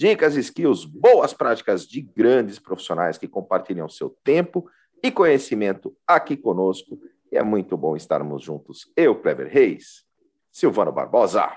[0.00, 4.66] Dicas, skills, boas práticas de grandes profissionais que compartilham seu tempo
[5.02, 6.98] e conhecimento aqui conosco.
[7.30, 8.90] E é muito bom estarmos juntos.
[8.96, 10.06] Eu, Kleber Reis,
[10.50, 11.54] Silvano Barbosa.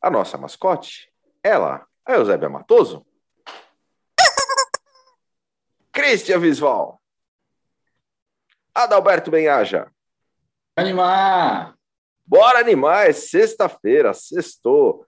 [0.00, 3.04] A nossa mascote, ela, a Eusébia Matoso.
[5.90, 7.02] Cristian Visval.
[8.72, 9.90] Adalberto Benhaja.
[10.76, 11.79] Animar!
[12.30, 15.04] Bora animar, é sexta-feira, sextou.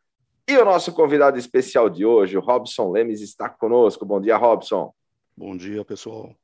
[0.48, 4.05] E o nosso convidado especial de hoje, o Robson Lemes, está conosco.
[4.05, 4.92] Bom dia, Robson.
[5.37, 6.34] Bom dia, pessoal.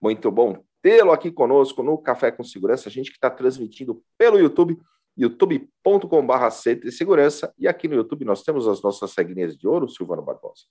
[0.00, 2.88] Muito bom tê-lo aqui conosco no Café com Segurança.
[2.88, 4.80] A gente que está transmitindo pelo YouTube,
[5.18, 6.50] youtube.com.br
[6.90, 7.52] Segurança.
[7.58, 10.62] E aqui no YouTube nós temos as nossas regrinhas de ouro, Silvano Barbosa.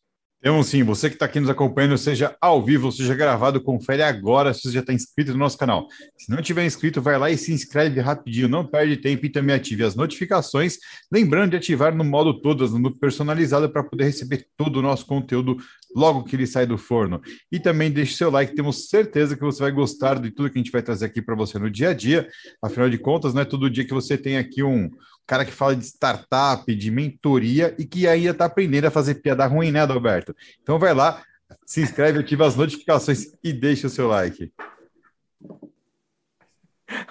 [0.41, 4.51] Temos sim, você que está aqui nos acompanhando, seja ao vivo, seja gravado, confere agora
[4.55, 5.87] se você já está inscrito no nosso canal.
[6.17, 9.55] Se não tiver inscrito, vai lá e se inscreve rapidinho, não perde tempo e também
[9.55, 10.79] ative as notificações.
[11.11, 15.57] Lembrando de ativar no modo todas, no personalizado, para poder receber todo o nosso conteúdo
[15.95, 17.21] logo que ele sai do forno.
[17.51, 20.61] E também deixe seu like, temos certeza que você vai gostar de tudo que a
[20.61, 22.27] gente vai trazer aqui para você no dia a dia.
[22.63, 24.89] Afinal de contas, não é todo dia que você tem aqui um
[25.31, 29.47] cara que fala de startup, de mentoria e que ainda está aprendendo a fazer piada
[29.47, 30.35] ruim, né, Adalberto?
[30.61, 31.23] Então vai lá,
[31.65, 34.51] se inscreve, ativa as notificações e deixa o seu like.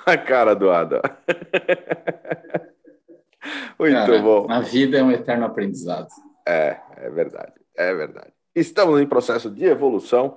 [0.04, 1.00] A cara do Ada.
[3.80, 4.46] Muito cara, bom.
[4.50, 6.08] A vida é um eterno aprendizado.
[6.46, 8.34] É, é verdade, é verdade.
[8.54, 10.36] Estamos em processo de evolução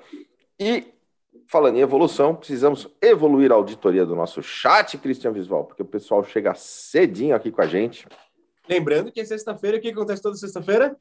[0.57, 0.92] e
[1.47, 6.23] falando em evolução, precisamos evoluir a auditoria do nosso chat, Cristian Visual, porque o pessoal
[6.23, 8.07] chega cedinho aqui com a gente.
[8.67, 10.95] Lembrando que é sexta-feira, o que acontece toda sexta-feira?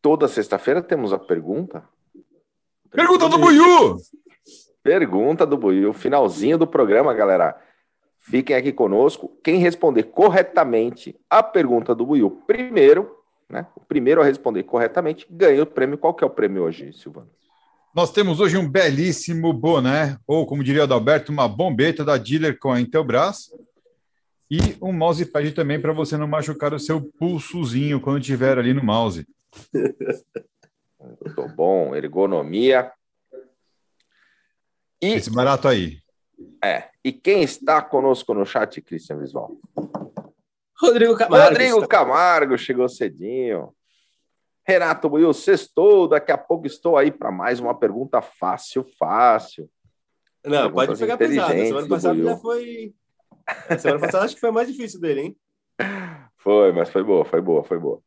[0.00, 1.88] Toda sexta-feira temos a pergunta.
[2.90, 3.96] Pergunta do Buiu!
[4.82, 7.58] Pergunta do Buiu, finalzinho do programa, galera.
[8.18, 9.38] Fiquem aqui conosco.
[9.42, 13.18] Quem responder corretamente a pergunta do Buiu primeiro,
[13.48, 13.66] né?
[13.76, 15.98] O primeiro a responder corretamente ganha o prêmio.
[15.98, 17.30] Qual que é o prêmio hoje, Silvano?
[17.94, 22.58] Nós temos hoje um belíssimo boné, ou como diria o Adalberto, uma bombeta da dealer
[22.58, 23.52] com a Intelbras.
[24.50, 28.82] E um mousepad também para você não machucar o seu pulsozinho quando estiver ali no
[28.82, 29.24] mouse.
[31.00, 32.90] Muito bom, ergonomia.
[35.00, 35.98] E, Esse barato aí.
[36.62, 36.88] É.
[37.04, 39.56] E quem está conosco no chat, Cristian Visual?
[40.76, 41.48] Rodrigo Camargo.
[41.48, 43.72] Rodrigo Camargo chegou cedinho.
[44.66, 49.68] Renato Buiu, sextou, daqui a pouco estou aí para mais uma pergunta fácil, fácil.
[50.44, 51.52] Não, pode pegar pesado.
[51.52, 52.94] Semana passada já foi.
[53.78, 55.36] Semana passada acho que foi mais difícil dele, hein?
[56.38, 58.00] Foi, mas foi boa, foi boa, foi boa.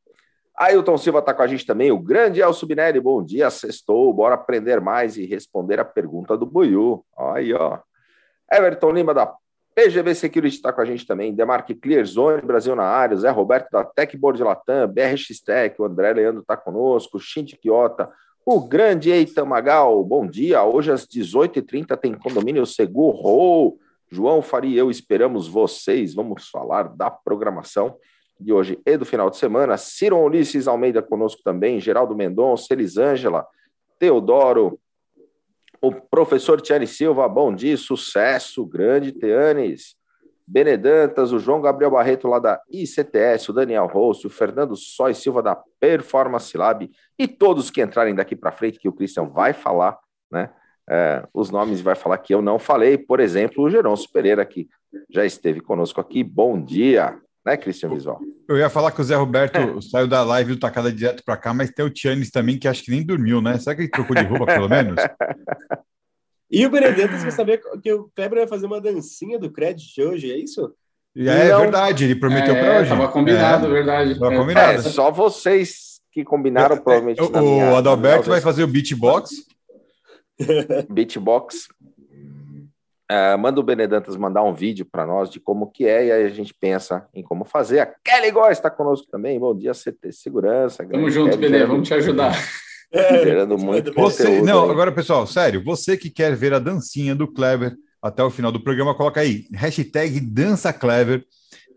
[0.56, 4.34] Ailton Silva está com a gente também, o grande Elcio Binelli, bom dia, sextou, bora
[4.34, 7.06] aprender mais e responder a pergunta do Buiu.
[7.16, 7.80] Aí, ó.
[8.52, 9.32] Everton Lima da
[9.78, 13.86] PGB Security está com a gente também, Demarque Clearzone, Brasil na área, Zé Roberto da
[13.86, 18.10] Techboard Latam, BRX Tech, o André Leandro está conosco, Shinti Quiota,
[18.44, 23.78] o grande Eitan Magal, bom dia, hoje às 18h30 tem condomínio Seguro,
[24.10, 27.98] João Faria e eu esperamos vocês, vamos falar da programação
[28.40, 33.46] de hoje e do final de semana, Ciro Ulisses Almeida conosco também, Geraldo Mendonça, Elisângela,
[34.00, 34.80] Teodoro,
[35.82, 39.96] o professor Tiane Silva, bom dia, sucesso, grande Teanes.
[40.50, 45.44] Benedantas, o João Gabriel Barreto lá da ICTS, o Daniel Rosso, o Fernando Sóis Silva
[45.44, 46.90] da Performance Lab
[47.20, 50.00] e todos que entrarem daqui para frente, que o Christian vai falar,
[50.32, 50.50] né?
[50.90, 54.70] É, os nomes vai falar que eu não falei, por exemplo, o Geronço Pereira, que
[55.10, 56.24] já esteve conosco aqui.
[56.24, 58.20] Bom dia, né, Cristian Visual?
[58.48, 59.82] Eu ia falar que o Zé Roberto é.
[59.82, 62.84] saiu da live do Tacada direto para cá, mas tem o Tianes também, que acho
[62.84, 63.58] que nem dormiu, né?
[63.58, 64.96] Será que ele trocou de roupa, pelo menos?
[66.50, 70.32] E o Benedetto, você sabia que o Kleber vai fazer uma dancinha do crédito hoje,
[70.32, 70.74] é isso?
[71.14, 72.90] É, é verdade, ele prometeu é, para hoje.
[72.90, 74.18] Tava combinado, é, verdade.
[74.18, 74.80] Tava combinado.
[74.80, 77.22] É, só vocês que combinaram, é, provavelmente.
[77.22, 79.32] O, o Adalberto vai fazer o beatbox.
[80.90, 81.68] beatbox.
[83.10, 86.26] Uh, manda o Benedantas mandar um vídeo para nós de como que é, e aí
[86.26, 87.80] a gente pensa em como fazer.
[87.80, 89.40] A Kelly Góes está conosco também.
[89.40, 90.86] Bom dia, CT Segurança.
[90.86, 92.34] Tamo junto, Benê, vamos te ajudar.
[92.90, 94.72] É, gerando muito você, Não, aí.
[94.72, 98.64] agora, pessoal, sério, você que quer ver a dancinha do Clever até o final do
[98.64, 101.26] programa, coloca aí, hashtag dança Clever.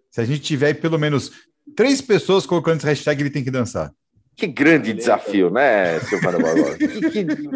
[0.09, 1.33] Se a gente tiver pelo menos
[1.75, 3.91] três pessoas colocando esse hashtag, ele tem que dançar.
[4.37, 6.79] Que grande desafio, né, Silvana Barbosa?
[6.79, 7.51] que, que, que,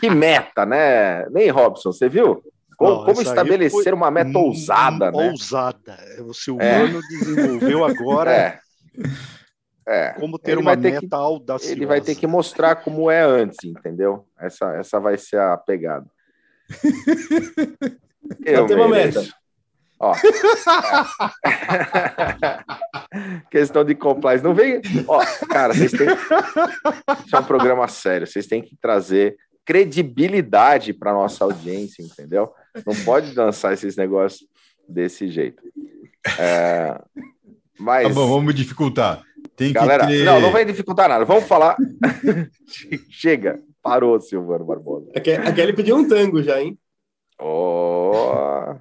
[0.00, 1.28] que meta, né?
[1.28, 2.42] Nem Robson, você viu?
[2.82, 5.30] Como, Não, como estabelecer foi uma meta ousada, né?
[5.30, 5.96] Ousada.
[6.26, 8.58] O Silvano desenvolveu agora É.
[9.86, 10.12] É.
[10.14, 11.72] como ter Ele uma ter meta que- audaciosa.
[11.72, 14.26] Ele vai ter que mostrar como é antes, entendeu?
[14.40, 16.06] Essa, essa vai ser a pegada.
[18.44, 19.22] Eu tem uma meta.
[20.00, 20.12] Ó.
[23.50, 24.42] Questão de compliance.
[24.42, 24.80] Não vem.
[25.06, 26.06] Ó, cara, vocês têm.
[27.26, 28.26] Isso é um programa sério.
[28.26, 32.52] Vocês têm que trazer credibilidade para nossa audiência, entendeu?
[32.86, 34.48] Não pode dançar esses negócios
[34.88, 35.62] desse jeito.
[36.38, 37.00] É,
[37.78, 38.08] Mas.
[38.08, 39.22] Tá bom, vamos dificultar.
[39.56, 40.24] Tem Galera, que ter...
[40.24, 41.24] não, não vai dificultar nada.
[41.24, 41.76] Vamos falar.
[43.10, 45.10] Chega, parou, Silvano Barbosa.
[45.14, 46.78] A Ke- a Kelly pediu um tango já, hein?
[47.38, 48.74] Oh,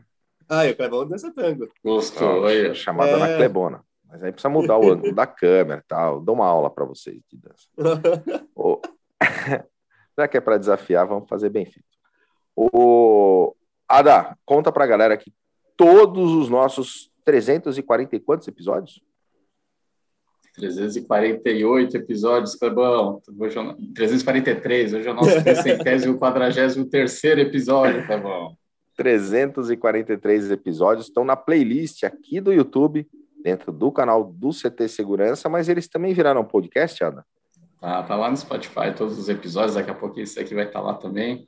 [0.47, 1.67] Ah, o Clebão dança tango.
[1.83, 2.73] Gostou, aí.
[2.75, 3.17] chamada É.
[3.17, 3.83] na Clebona.
[4.07, 6.19] Mas aí precisa mudar o ângulo da câmera e tal.
[6.19, 7.67] Dou uma aula para vocês de dança.
[8.55, 8.81] Ô,
[10.17, 11.87] Já que é para desafiar, vamos fazer bem feito.
[12.55, 13.55] O
[13.91, 15.33] Ada, conta para a galera que
[15.75, 19.01] todos os nossos 340 e quantos episódios?
[20.55, 23.21] 348 episódios, Clebão.
[23.39, 28.55] Hoje é o- 343, hoje é o nosso 343 terceiro episódio, Clebão.
[28.97, 33.07] 343 episódios estão na playlist aqui do YouTube,
[33.41, 37.25] dentro do canal do CT Segurança, mas eles também viraram podcast, Ada?
[37.79, 40.81] Tá, tá lá no Spotify, todos os episódios, daqui a pouco esse aqui vai estar
[40.81, 41.47] lá também.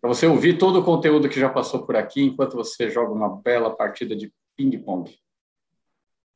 [0.00, 3.40] Para você ouvir todo o conteúdo que já passou por aqui, enquanto você joga uma
[3.40, 5.16] bela partida de ping-pong.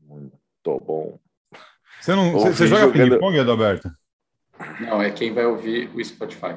[0.01, 0.33] Muito
[0.65, 1.19] bom.
[2.01, 3.91] Você, não, você, você joga jogando- ping-pong, Adalberto?
[4.81, 6.57] Não, é quem vai ouvir o Spotify.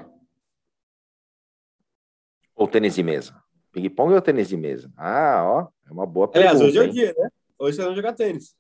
[2.56, 3.36] Ou tênis de mesa?
[3.72, 4.92] Ping-pong ou tênis de mesa?
[4.98, 6.54] Ah, ó, é uma boa pergunta.
[6.56, 7.30] Aliás, hoje é o dia, né?
[7.60, 8.56] Hoje vocês vão jogar tênis.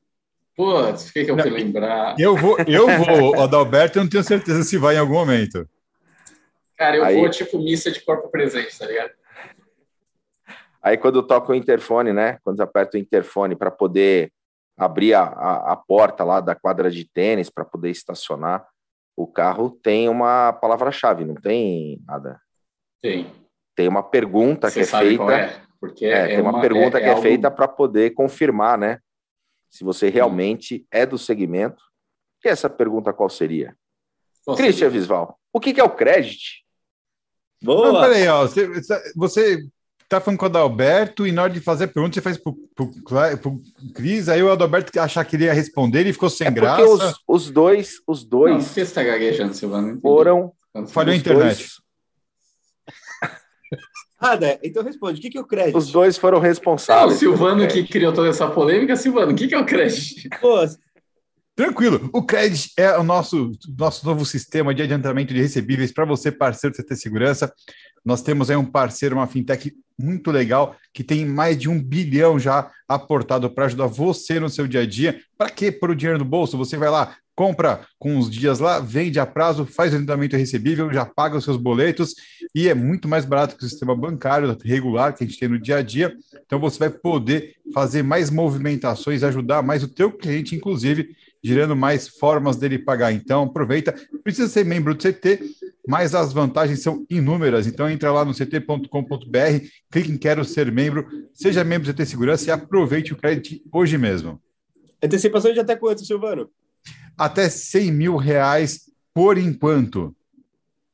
[0.56, 2.16] Putz, o que, que eu Não, fui lembrar?
[2.20, 3.42] Eu vou, eu vou.
[3.42, 5.68] Adalberto, eu não tenho certeza se vai em algum momento.
[6.78, 9.12] Cara, eu Aí- vou tipo missa de corpo presente, tá ligado?
[10.82, 12.38] Aí quando toca o interfone, né?
[12.44, 14.32] Quando aperta o interfone para poder
[14.78, 18.68] abrir a, a, a porta lá da quadra de tênis para poder estacionar
[19.18, 22.40] o carro, tem uma palavra-chave, não tem nada.
[23.02, 23.32] Tem.
[23.74, 25.34] Tem uma pergunta que Você é sabe feita.
[25.34, 25.62] é?
[25.80, 29.00] Porque É, tem uma, pergunta que é, algo- feita para poder confirmar, né?
[29.70, 31.84] Se você realmente é do segmento.
[32.44, 33.76] E essa pergunta qual seria?
[34.46, 35.00] Qual Christian seria?
[35.00, 36.64] Visval, o que, que é o crédito?
[37.66, 38.02] Não, Boa!
[38.02, 38.46] peraí, ó.
[38.48, 38.68] Você,
[39.16, 39.60] você
[40.08, 42.54] tá falando com o Adalberto e na hora de fazer a pergunta, você faz pro,
[42.76, 42.92] pro
[43.94, 46.84] Cris, aí o Adalberto achar que ele ia responder, ele ficou sem É porque graça.
[46.86, 49.94] os, os dois, os Não, dois que você tá gaguejando, Silvano?
[49.94, 50.52] Não foram.
[50.88, 51.58] Falhou a internet.
[51.58, 51.76] dois-
[54.20, 54.58] Ah, né?
[54.64, 55.20] Então responde.
[55.20, 55.78] O que, que é o crédito?
[55.78, 57.20] os dois foram Ah, o responsáveis.
[57.20, 58.96] Silvano que criou toda essa polêmica.
[58.96, 60.30] Silvano, o que, que é o crédito?
[60.40, 60.56] Pô,
[61.56, 62.10] Tranquilo.
[62.12, 66.76] O Credit é o nosso, nosso novo sistema de adiantamento de recebíveis para você, parceiro
[66.76, 67.54] do CT Segurança.
[68.04, 72.38] Nós temos aí um parceiro, uma fintech muito legal, que tem mais de um bilhão
[72.38, 75.22] já aportado para ajudar você no seu dia a dia.
[75.38, 76.58] Para que pôr o dinheiro no bolso?
[76.58, 80.92] Você vai lá, compra com os dias lá, vende a prazo, faz o adiantamento recebível,
[80.92, 82.16] já paga os seus boletos
[82.54, 85.60] e é muito mais barato que o sistema bancário regular que a gente tem no
[85.60, 86.14] dia a dia.
[86.46, 92.08] Então você vai poder fazer mais movimentações, ajudar mais o teu cliente, inclusive gerando mais
[92.08, 93.12] formas dele pagar.
[93.14, 93.94] Então, aproveita.
[94.24, 95.40] Precisa ser membro do CT,
[95.88, 97.68] mas as vantagens são inúmeras.
[97.68, 102.48] Então, entra lá no ct.com.br, clique em Quero Ser Membro, seja membro do CT Segurança
[102.50, 104.42] e aproveite o crédito hoje mesmo.
[105.04, 106.50] antecipação de até quanto, Silvano?
[107.16, 110.16] Até 100 mil reais por enquanto.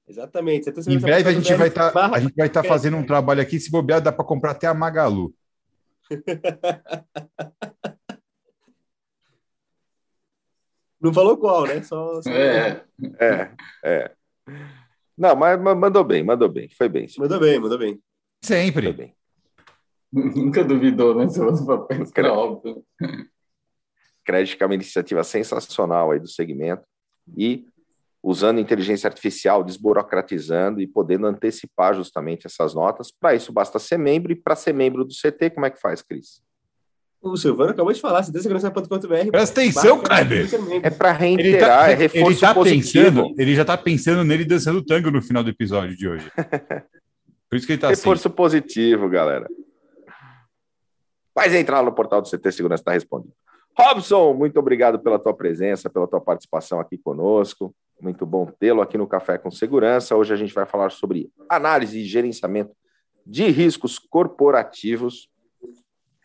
[0.07, 0.69] Exatamente.
[0.89, 3.57] Em breve a gente vai estar barra- a gente vai estar fazendo um trabalho aqui.
[3.57, 5.33] Se bobear, dá para comprar até a Magalu.
[11.01, 11.81] Não falou qual, né?
[11.81, 12.83] Só, só- É,
[13.19, 13.51] É,
[13.83, 14.11] é.
[15.17, 16.69] Não, mas, mas mandou bem, mandou bem.
[16.77, 17.07] Foi bem.
[17.17, 17.93] Mandou bem, mandou bem.
[17.93, 18.01] Foi
[18.43, 18.91] Sempre.
[18.93, 19.15] bem.
[20.11, 21.27] nunca duvidou, né?
[21.27, 22.83] Silvano Papel, era óbvio.
[24.23, 26.83] Crédito que é uma iniciativa sensacional aí do segmento
[27.37, 27.65] e
[28.23, 33.11] usando inteligência artificial, desburocratizando e podendo antecipar justamente essas notas.
[33.11, 34.31] Para isso, basta ser membro.
[34.31, 36.41] E para ser membro do CT, como é que faz, Cris?
[37.21, 39.31] O Silvano acabou de falar, ctsegurança.com.br.
[39.31, 40.47] Presta atenção, Kleber.
[40.81, 43.23] É para reiterar, tá, é reforço ele, tá positivo.
[43.23, 46.31] pensando, ele já tá pensando nele dançando tango no final do episódio de hoje.
[47.47, 48.01] Por isso que ele tá assim.
[48.01, 49.47] Reforço positivo, galera.
[51.35, 53.33] Mas entrar no portal do CT Segurança está respondido.
[53.77, 57.73] Robson, muito obrigado pela tua presença, pela tua participação aqui conosco.
[58.01, 60.15] Muito bom tê-lo aqui no Café com Segurança.
[60.15, 62.71] Hoje a gente vai falar sobre análise e gerenciamento
[63.25, 65.29] de riscos corporativos.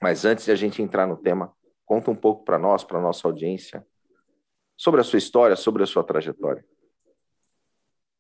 [0.01, 1.55] Mas antes de a gente entrar no tema,
[1.87, 3.87] Conta um pouco para nós, para nossa audiência,
[4.77, 6.67] sobre a sua história, sobre a sua trajetória.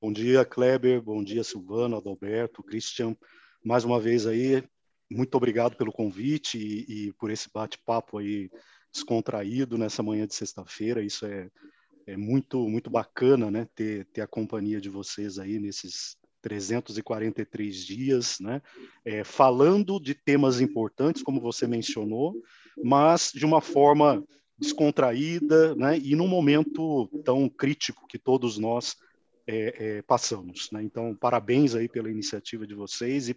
[0.00, 1.02] Bom dia, Kleber.
[1.02, 3.16] Bom dia, Silvano, Adalberto, Christian.
[3.64, 4.62] Mais uma vez aí,
[5.10, 8.48] muito obrigado pelo convite e, e por esse bate-papo aí
[8.92, 11.02] descontraído nessa manhã de sexta-feira.
[11.02, 11.50] Isso é,
[12.06, 13.66] é muito muito bacana, né?
[13.74, 18.62] Ter, ter a companhia de vocês aí nesses 343 dias, né?
[19.04, 22.40] É, falando de temas importantes, como você mencionou,
[22.84, 24.22] mas de uma forma
[24.56, 25.98] descontraída, né?
[25.98, 28.94] E num momento tão crítico que todos nós
[29.44, 30.70] é, é, passamos.
[30.70, 30.84] Né?
[30.84, 33.36] Então, parabéns aí pela iniciativa de vocês e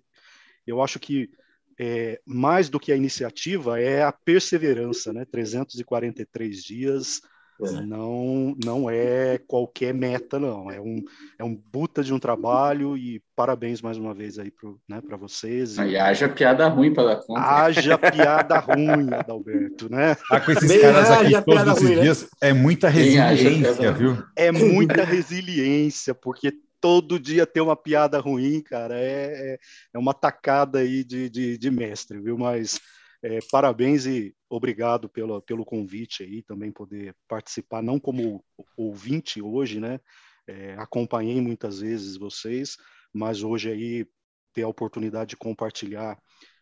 [0.68, 1.32] eu acho que
[1.80, 5.26] é, mais do que a iniciativa é a perseverança, né?
[5.26, 7.22] 343 dias.
[7.60, 10.72] Não, não é qualquer meta, não.
[10.72, 11.04] É um,
[11.38, 15.78] é um buta de um trabalho e parabéns mais uma vez aí para né, vocês.
[15.78, 15.90] E...
[15.90, 17.42] e haja piada ruim para dar conta.
[17.42, 20.16] Haja piada ruim, Adalberto, né?
[20.32, 22.02] Ah, com esses Bem, caras aqui todos esses ruim, né?
[22.02, 22.28] dias, né?
[22.42, 24.24] é muita resiliência, viu?
[24.36, 29.60] É muita resiliência, porque todo dia ter uma piada ruim, cara, é, é,
[29.94, 32.38] é uma tacada aí de, de, de mestre, viu?
[32.38, 32.80] Mas
[33.22, 38.44] é, parabéns e obrigado pelo, pelo convite aí, também poder participar, não como
[38.76, 40.00] ouvinte hoje, né?
[40.48, 42.76] É, acompanhei muitas vezes vocês,
[43.14, 44.08] mas hoje aí
[44.54, 46.20] ter a oportunidade de compartilhar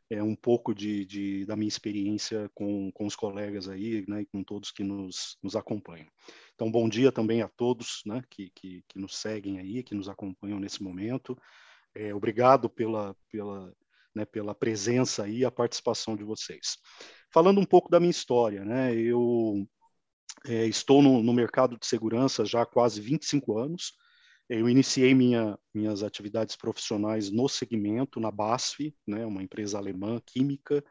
[0.09, 4.25] é, um pouco de, de, da minha experiência com, com os colegas aí, né, e
[4.25, 6.07] com todos que nos, nos acompanham.
[6.55, 10.09] Então, bom dia também a todos né, que, que, que nos seguem aí, que nos
[10.09, 11.37] acompanham nesse momento.
[11.93, 13.73] É, obrigado pela, pela,
[14.15, 16.77] né, pela presença e a participação de vocês.
[17.31, 19.67] Falando um pouco da minha história, né, eu
[20.45, 23.93] é, estou no, no, mercado de segurança já há quase 25 anos.
[24.49, 30.83] Eu iniciei minha, minhas atividades profissionais no segmento, na BASF, né, uma empresa alemã química,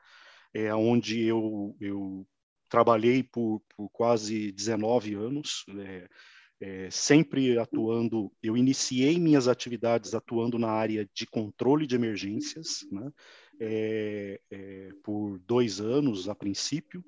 [0.52, 2.26] é, onde eu, eu
[2.68, 5.64] trabalhei por, por quase 19 anos.
[5.78, 6.08] É,
[6.60, 13.12] é, sempre atuando, eu iniciei minhas atividades atuando na área de controle de emergências, né?
[13.60, 17.04] é, é, por dois anos a princípio.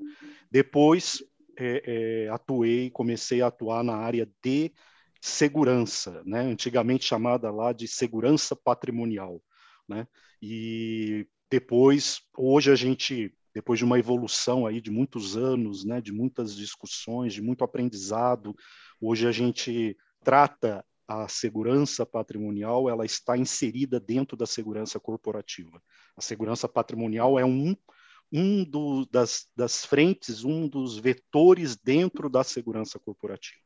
[0.50, 1.22] Depois
[1.58, 1.82] é,
[2.26, 4.72] é, atuei, comecei a atuar na área de
[5.20, 6.40] segurança, né?
[6.40, 9.42] antigamente chamada lá de segurança patrimonial.
[9.88, 10.06] Né?
[10.42, 16.12] E depois, hoje a gente depois de uma evolução aí de muitos anos, né, de
[16.12, 18.54] muitas discussões, de muito aprendizado,
[19.00, 25.82] Hoje a gente trata a segurança patrimonial, ela está inserida dentro da segurança corporativa.
[26.16, 27.74] A segurança patrimonial é um,
[28.30, 33.60] um do, das, das frentes, um dos vetores dentro da segurança corporativa.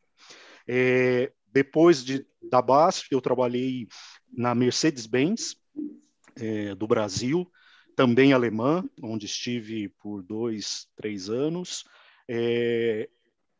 [0.69, 3.89] É, depois de, da BASF, eu trabalhei
[4.33, 5.57] na Mercedes-Benz,
[6.37, 7.51] é, do Brasil,
[7.97, 11.85] também alemã, onde estive por dois, três anos.
[12.29, 13.09] É,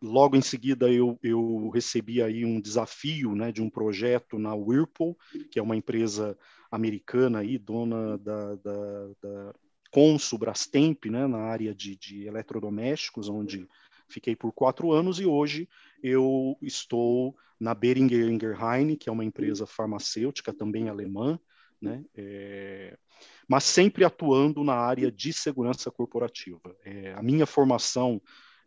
[0.03, 5.17] logo em seguida eu, eu recebi aí um desafio né, de um projeto na Whirlpool,
[5.51, 6.37] que é uma empresa
[6.71, 9.55] americana aí, dona da, da, da
[9.91, 13.69] Consul Brastemp, né, na área de, de eletrodomésticos, onde
[14.09, 15.69] fiquei por quatro anos e hoje
[16.03, 21.39] eu estou na Beringer Ingerheim, que é uma empresa farmacêutica também alemã,
[21.81, 22.99] né, é,
[23.47, 26.75] mas sempre atuando na área de segurança corporativa.
[26.85, 28.21] É, a minha formação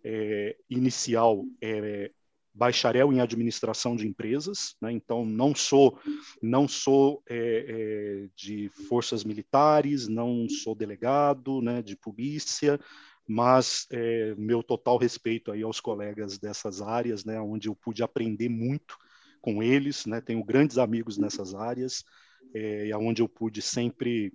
[0.05, 2.11] é, inicial é
[2.53, 4.91] bacharel em administração de empresas, né?
[4.91, 5.99] então não sou
[6.41, 12.79] não sou é, é, de forças militares, não sou delegado, né, de polícia,
[13.27, 18.47] mas é, meu total respeito aí aos colegas dessas áreas, né, onde eu pude aprender
[18.47, 18.95] muito
[19.41, 22.05] com eles, né, tenho grandes amigos nessas áreas,
[22.53, 24.31] é, onde eu pude sempre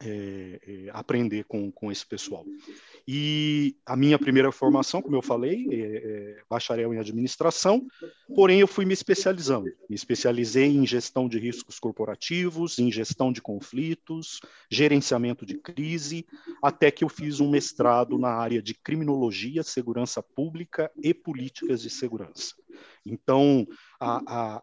[0.00, 2.44] é, é, aprender com, com esse pessoal.
[3.06, 7.86] E a minha primeira formação, como eu falei, é, é, bacharel em administração,
[8.34, 9.66] porém eu fui me especializando.
[9.88, 16.26] Me especializei em gestão de riscos corporativos, em gestão de conflitos, gerenciamento de crise,
[16.62, 21.90] até que eu fiz um mestrado na área de criminologia, segurança pública e políticas de
[21.90, 22.54] segurança.
[23.04, 23.66] Então,
[24.00, 24.62] a, a,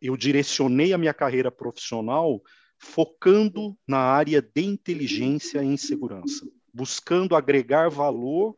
[0.00, 2.42] eu direcionei a minha carreira profissional
[2.78, 8.56] focando na área de inteligência em segurança, buscando agregar valor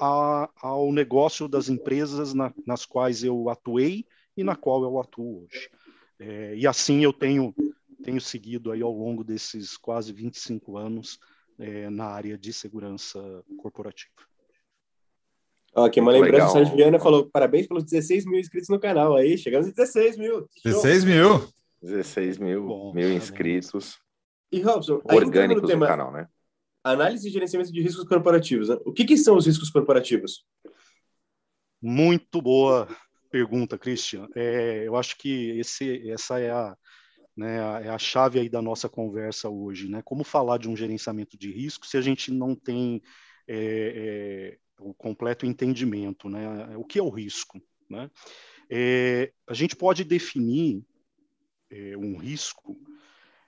[0.00, 4.06] a, ao negócio das empresas na, nas quais eu atuei
[4.36, 5.70] e na qual eu atuo hoje.
[6.18, 7.54] É, e assim eu tenho,
[8.02, 11.18] tenho seguido aí ao longo desses quase 25 anos
[11.58, 13.20] é, na área de segurança
[13.58, 14.12] corporativa.
[15.74, 19.36] Aqui uma lembrança, o Sérgio Viana falou, parabéns pelos 16 mil inscritos no canal aí,
[19.36, 20.48] chegamos a 16 mil.
[20.64, 21.48] 16 mil?
[21.82, 23.98] 16 mil, Bom, mil inscritos.
[24.50, 26.28] E Robson, orgânicos no, tema, canal, né?
[26.82, 28.68] análise e gerenciamento de riscos corporativos.
[28.68, 28.76] Né?
[28.84, 30.44] O que, que são os riscos corporativos?
[31.80, 32.88] Muito boa
[33.30, 34.26] pergunta, Christian.
[34.34, 36.76] É, eu acho que esse, essa é a,
[37.36, 39.88] né, é a chave aí da nossa conversa hoje.
[39.88, 40.02] Né?
[40.02, 43.02] Como falar de um gerenciamento de risco se a gente não tem
[43.46, 46.28] é, é, o completo entendimento?
[46.28, 46.76] Né?
[46.76, 47.60] O que é o risco?
[47.88, 48.10] Né?
[48.70, 50.82] É, a gente pode definir
[51.70, 52.78] é, um risco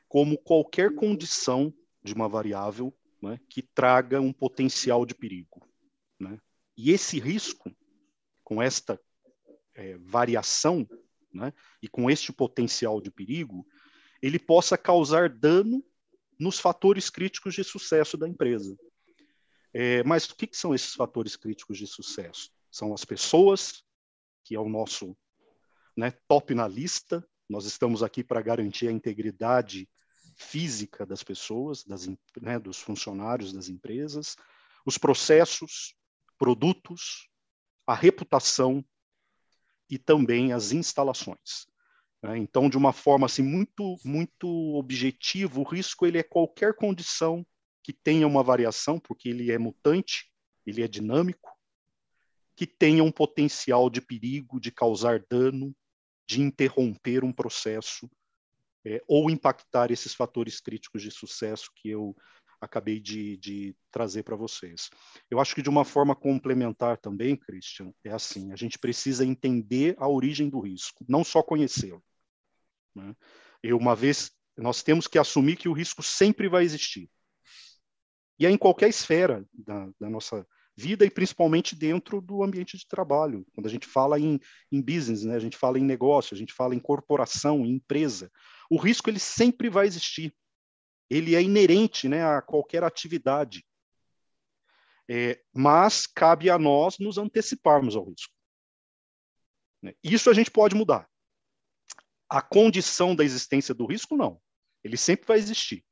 [0.08, 1.72] como qualquer condição
[2.02, 5.68] de uma variável né, que traga um potencial de perigo.
[6.18, 6.40] Né?
[6.76, 7.74] E esse risco,
[8.42, 9.00] com esta
[9.74, 10.88] é, variação
[11.32, 13.66] né, e com este potencial de perigo,
[14.20, 15.84] ele possa causar dano
[16.38, 18.76] nos fatores críticos de sucesso da empresa.
[19.72, 22.50] É, mas o que, que, são esses fatores críticos de sucesso?
[22.70, 23.84] São as pessoas,
[24.44, 25.16] que é o nosso
[25.96, 27.24] né, top na lista.
[27.50, 29.88] Nós estamos aqui para garantir a integridade
[30.37, 32.07] física das pessoas, das,
[32.40, 34.37] né, dos funcionários das empresas,
[34.87, 35.97] os processos,
[36.38, 37.28] produtos,
[37.85, 38.85] a reputação
[39.90, 41.66] e também as instalações.
[42.23, 42.38] Né?
[42.38, 47.45] Então, de uma forma assim muito muito objetiva, o risco ele é qualquer condição
[47.83, 50.30] que tenha uma variação, porque ele é mutante,
[50.64, 51.50] ele é dinâmico,
[52.54, 55.75] que tenha um potencial de perigo, de causar dano,
[56.30, 58.08] de interromper um processo
[58.87, 62.16] é, ou impactar esses fatores críticos de sucesso que eu
[62.60, 64.90] acabei de, de trazer para vocês.
[65.28, 69.96] Eu acho que de uma forma complementar também, Christian, é assim: a gente precisa entender
[69.99, 72.02] a origem do risco, não só conhecê-lo.
[72.94, 73.12] Né?
[73.72, 77.10] Uma vez nós temos que assumir que o risco sempre vai existir.
[78.38, 80.46] E é em qualquer esfera da, da nossa
[80.80, 83.46] vida e principalmente dentro do ambiente de trabalho.
[83.54, 84.40] Quando a gente fala em,
[84.72, 88.32] em business, né, a gente fala em negócio, a gente fala em corporação, em empresa,
[88.70, 90.34] o risco ele sempre vai existir.
[91.10, 93.64] Ele é inerente né, a qualquer atividade.
[95.08, 98.32] É, mas cabe a nós nos anteciparmos ao risco.
[99.82, 99.93] Né.
[100.02, 101.06] Isso a gente pode mudar.
[102.28, 104.40] A condição da existência do risco, não.
[104.82, 105.84] Ele sempre vai existir.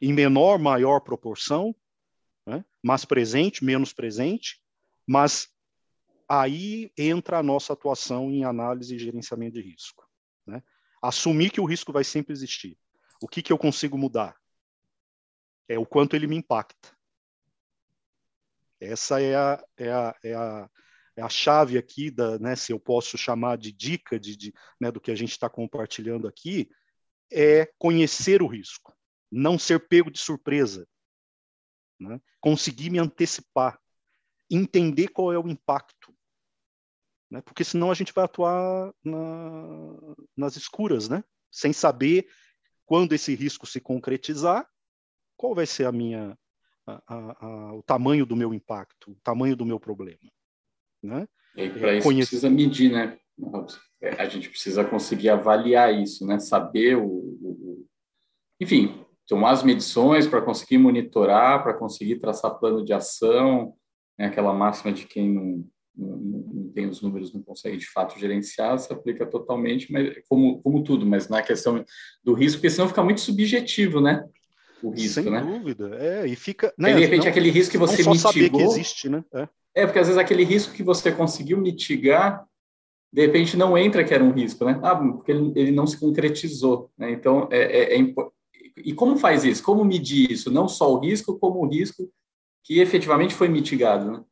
[0.00, 1.74] Em menor, maior proporção?
[2.82, 4.60] Mais presente, menos presente,
[5.06, 5.48] mas
[6.28, 10.08] aí entra a nossa atuação em análise e gerenciamento de risco.
[10.46, 10.62] Né?
[11.00, 12.78] Assumir que o risco vai sempre existir.
[13.20, 14.36] O que, que eu consigo mudar?
[15.68, 16.96] É o quanto ele me impacta.
[18.80, 20.70] Essa é a, é a, é a,
[21.16, 24.90] é a chave aqui, da, né, se eu posso chamar de dica de, de né,
[24.90, 26.68] do que a gente está compartilhando aqui,
[27.30, 28.92] é conhecer o risco,
[29.30, 30.86] não ser pego de surpresa,
[32.08, 32.20] né?
[32.40, 33.78] conseguir me antecipar,
[34.50, 36.14] entender qual é o impacto,
[37.30, 37.40] né?
[37.42, 41.24] porque senão a gente vai atuar na, nas escuras, né?
[41.50, 42.28] sem saber
[42.84, 44.68] quando esse risco se concretizar,
[45.36, 46.38] qual vai ser a minha,
[46.86, 50.30] a, a, a, o tamanho do meu impacto, o tamanho do meu problema.
[51.02, 51.26] Né?
[51.56, 52.28] E para é, isso conhecer...
[52.28, 53.18] precisa medir, né?
[54.00, 56.38] É, a gente precisa conseguir avaliar isso, né?
[56.38, 57.86] Saber o, o...
[58.60, 63.74] enfim, tomar as medições para conseguir monitorar, para conseguir traçar plano de ação,
[64.18, 65.64] né, aquela máxima de quem não,
[65.96, 70.60] não, não, tem os números não consegue de fato gerenciar, se aplica totalmente, mas como,
[70.62, 71.84] como tudo, mas na questão
[72.22, 74.24] do risco, porque senão fica muito subjetivo, né?
[74.82, 75.40] O risco, Sem né?
[75.40, 76.74] dúvida, é, e fica...
[76.76, 78.60] Né, de repente, não, aquele risco que você não só mitigou...
[78.60, 79.24] saber que existe, né?
[79.32, 79.48] É.
[79.76, 82.44] é, porque às vezes aquele risco que você conseguiu mitigar,
[83.12, 84.80] de repente não entra que era um risco, né?
[84.82, 87.12] Ah, porque ele, ele não se concretizou, né?
[87.12, 87.98] Então, é, é, é
[88.76, 89.62] e como faz isso?
[89.62, 90.50] Como medir isso?
[90.50, 92.12] Não só o risco, como o risco
[92.64, 94.24] que efetivamente foi mitigado, né?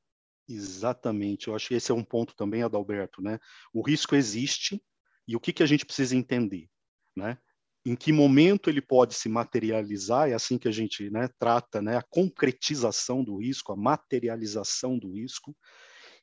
[0.49, 1.49] Exatamente.
[1.49, 3.39] Eu acho que esse é um ponto também, Adalberto, né?
[3.73, 4.83] O risco existe
[5.27, 6.69] e o que, que a gente precisa entender,
[7.17, 7.39] né?
[7.85, 10.29] Em que momento ele pode se materializar?
[10.29, 11.97] É assim que a gente né, trata, né?
[11.97, 15.57] A concretização do risco, a materialização do risco.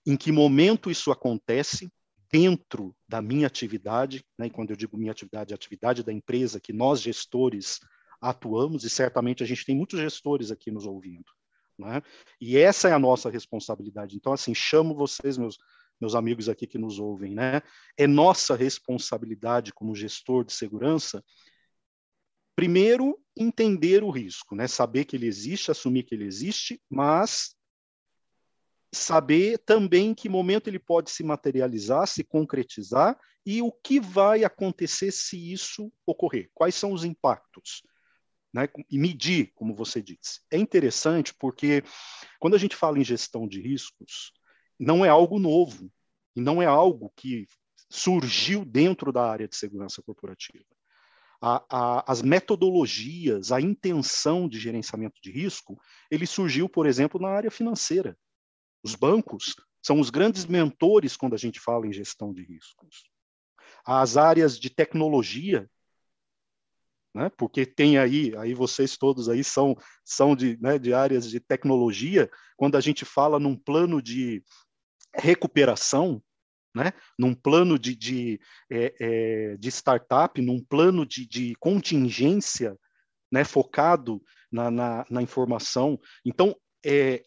[0.06, 1.90] Em que momento isso acontece?
[2.32, 6.60] dentro da minha atividade, né, e quando eu digo minha atividade, a atividade da empresa
[6.60, 7.80] que nós gestores
[8.22, 11.32] atuamos, e certamente a gente tem muitos gestores aqui nos ouvindo.
[11.78, 12.02] Né?
[12.42, 14.16] E essa é a nossa responsabilidade.
[14.16, 15.58] Então, assim, chamo vocês, meus,
[16.02, 17.62] meus amigos aqui que nos ouvem, né?
[17.96, 21.24] É nossa responsabilidade como gestor de segurança,
[22.56, 24.68] primeiro, entender o risco, né?
[24.68, 27.56] Saber que ele existe, assumir que ele existe, mas
[28.92, 34.44] saber também em que momento ele pode se materializar, se concretizar e o que vai
[34.44, 37.84] acontecer se isso ocorrer, quais são os impactos
[38.58, 40.42] né, e medir, como você disse.
[40.50, 41.84] É interessante porque
[42.40, 44.34] quando a gente fala em gestão de riscos,
[44.80, 45.92] não é algo novo
[46.36, 47.46] e não é algo que
[47.88, 50.66] surgiu dentro da área de segurança corporativa.
[51.40, 57.30] a, a, as metodologias, a intenção de gerenciamento de risco, ele surgiu, por exemplo, na
[57.30, 58.18] área financeira.
[58.84, 63.04] Os bancos são os grandes mentores quando a gente fala em gestão de riscos.
[63.86, 65.70] As áreas de tecnologia,
[67.18, 69.76] né, porque tem aí, aí vocês todos aí são,
[70.06, 74.44] são de, né, de áreas de tecnologia, quando a gente fala num plano de
[75.16, 76.22] recuperação,
[76.76, 76.94] né?
[77.18, 82.78] num plano de, de, é, é, de startup, num plano de, de contingência
[83.32, 83.44] né?
[83.44, 86.00] focado na, na, na, informação.
[86.24, 87.24] Então, é,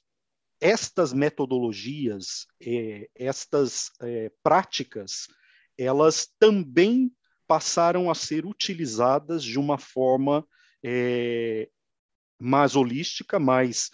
[0.61, 5.27] estas metodologias, é, estas é, práticas,
[5.77, 7.11] elas também
[7.51, 10.47] passaram a ser utilizadas de uma forma
[10.85, 11.69] é,
[12.41, 13.91] mais holística, mais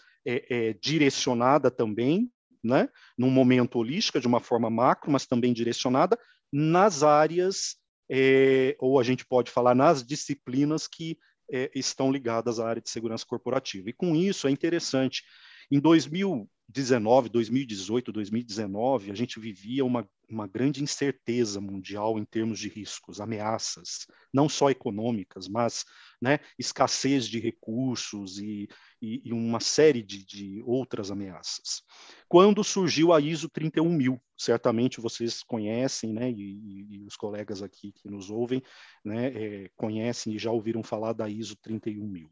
[0.83, 2.31] direcionada também,
[2.63, 6.19] né, num momento holística, de uma forma macro, mas também direcionada
[6.53, 7.77] nas áreas,
[8.11, 11.17] é, ou a gente pode falar nas disciplinas que
[11.51, 13.89] é, estão ligadas à área de segurança corporativa.
[13.89, 15.23] E com isso é interessante.
[15.71, 22.59] Em 2000, 2019, 2018, 2019, a gente vivia uma, uma grande incerteza mundial em termos
[22.59, 25.85] de riscos, ameaças, não só econômicas, mas
[26.21, 28.69] né, escassez de recursos e,
[29.01, 31.83] e, e uma série de, de, outras ameaças.
[32.29, 38.09] Quando surgiu a ISO 31000, certamente vocês conhecem, né, e, e os colegas aqui que
[38.11, 38.61] nos ouvem
[39.05, 42.29] né, é, conhecem e já ouviram falar da ISO 31000.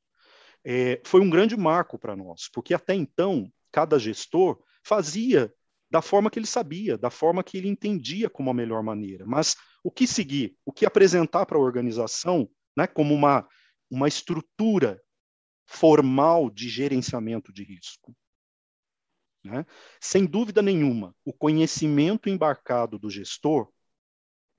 [0.66, 5.52] É, foi um grande marco para nós, porque até então cada gestor fazia
[5.90, 9.26] da forma que ele sabia, da forma que ele entendia como a melhor maneira.
[9.26, 13.44] Mas o que seguir, o que apresentar para a organização, né, como uma,
[13.90, 15.02] uma estrutura
[15.66, 18.14] formal de gerenciamento de risco.
[19.42, 19.66] Né?
[20.00, 23.72] Sem dúvida nenhuma, o conhecimento embarcado do gestor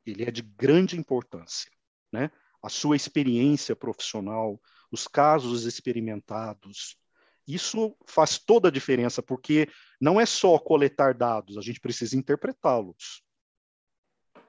[0.05, 1.71] ele é de grande importância.
[2.11, 2.29] Né?
[2.61, 6.97] A sua experiência profissional, os casos experimentados,
[7.47, 13.23] isso faz toda a diferença, porque não é só coletar dados, a gente precisa interpretá-los.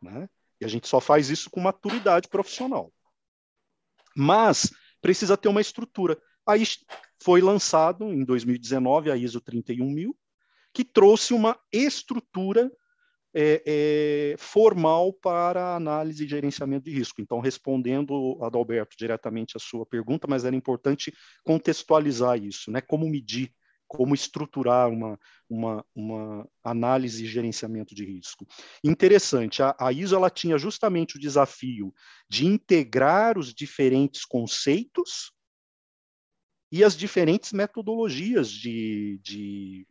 [0.00, 0.28] Né?
[0.60, 2.92] E a gente só faz isso com maturidade profissional.
[4.16, 6.20] Mas precisa ter uma estrutura.
[6.46, 6.62] Aí
[7.22, 10.16] foi lançado em 2019 a ISO 31000,
[10.72, 12.70] que trouxe uma estrutura
[13.38, 17.20] é, é, formal para análise e gerenciamento de risco.
[17.20, 21.12] Então, respondendo, Adalberto, diretamente a sua pergunta, mas era importante
[21.44, 22.80] contextualizar isso, né?
[22.80, 23.52] Como medir,
[23.86, 25.20] como estruturar uma,
[25.50, 28.46] uma, uma análise e gerenciamento de risco.
[28.82, 31.92] Interessante, a, a ISO ela tinha justamente o desafio
[32.30, 35.30] de integrar os diferentes conceitos
[36.72, 39.86] e as diferentes metodologias de, de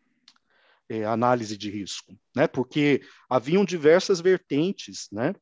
[0.90, 2.48] é, análise de risco, né?
[2.48, 5.34] Porque haviam diversas vertentes, né?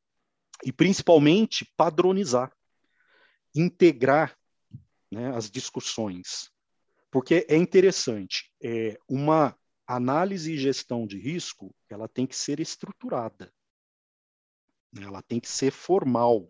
[0.64, 2.52] E principalmente padronizar,
[3.54, 4.38] integrar
[5.12, 6.50] né, as discussões,
[7.12, 8.52] porque é interessante.
[8.62, 13.54] É, uma análise e gestão de risco, ela tem que ser estruturada,
[15.00, 16.50] ela tem que ser formal,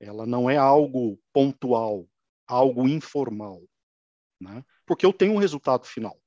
[0.00, 2.08] ela não é algo pontual,
[2.46, 3.62] algo informal,
[4.40, 4.64] né?
[4.84, 6.20] Porque eu tenho um resultado final.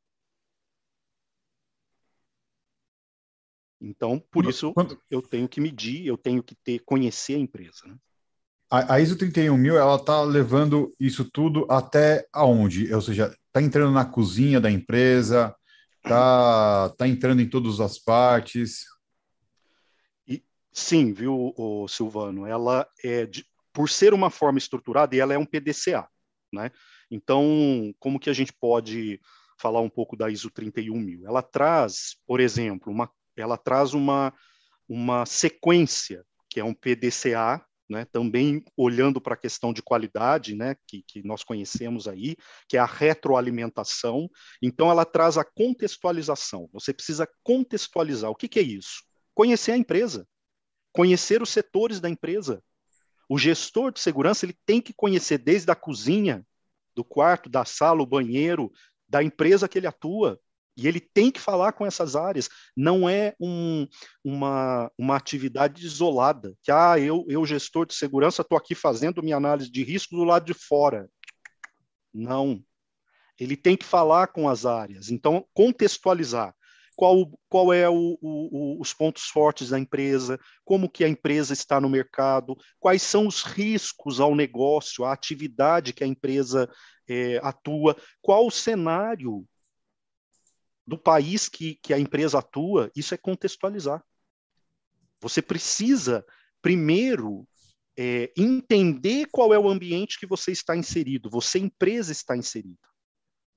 [3.82, 5.00] Então, por isso, Quando...
[5.10, 7.88] eu tenho que medir, eu tenho que ter, conhecer a empresa.
[7.88, 7.96] Né?
[8.70, 12.94] A, a ISO 31000, ela está levando isso tudo até aonde?
[12.94, 15.56] Ou seja, está entrando na cozinha da empresa,
[16.04, 18.84] está tá entrando em todas as partes?
[20.28, 22.46] E, sim, viu, o Silvano?
[22.46, 26.08] Ela é, de, por ser uma forma estruturada, e ela é um PDCA,
[26.52, 26.72] né?
[27.10, 29.20] Então, como que a gente pode
[29.58, 31.26] falar um pouco da ISO 31000?
[31.26, 33.10] Ela traz, por exemplo, uma
[33.41, 34.34] ela traz uma,
[34.88, 40.75] uma sequência, que é um PDCA, né, também olhando para a questão de qualidade, né,
[40.88, 42.36] que, que nós conhecemos aí,
[42.67, 44.30] que é a retroalimentação.
[44.62, 46.69] Então, ela traz a contextualização.
[46.71, 48.30] Você precisa contextualizar.
[48.30, 49.04] O que, que é isso?
[49.34, 50.28] Conhecer a empresa,
[50.93, 52.63] conhecer os setores da empresa.
[53.28, 56.45] O gestor de segurança ele tem que conhecer desde a cozinha,
[56.95, 58.71] do quarto, da sala, o banheiro,
[59.08, 60.39] da empresa que ele atua.
[60.80, 62.50] E ele tem que falar com essas áreas.
[62.76, 63.86] Não é um,
[64.24, 69.36] uma, uma atividade isolada, que ah, eu, eu gestor de segurança, estou aqui fazendo minha
[69.36, 71.10] análise de risco do lado de fora.
[72.13, 72.63] Não.
[73.38, 75.10] Ele tem que falar com as áreas.
[75.10, 76.54] Então, contextualizar.
[76.96, 81.80] Qual, qual é o, o, os pontos fortes da empresa, como que a empresa está
[81.80, 86.70] no mercado, quais são os riscos ao negócio, à atividade que a empresa
[87.08, 89.46] é, atua, qual o cenário
[90.89, 94.04] do país que, que a empresa atua, isso é contextualizar.
[95.21, 96.25] Você precisa,
[96.62, 97.47] primeiro,
[97.95, 102.88] é, entender qual é o ambiente que você está inserido, você, empresa, está inserida,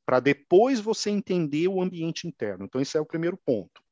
[0.04, 2.66] para depois você entender o ambiente interno.
[2.66, 3.82] Então, esse é o primeiro ponto.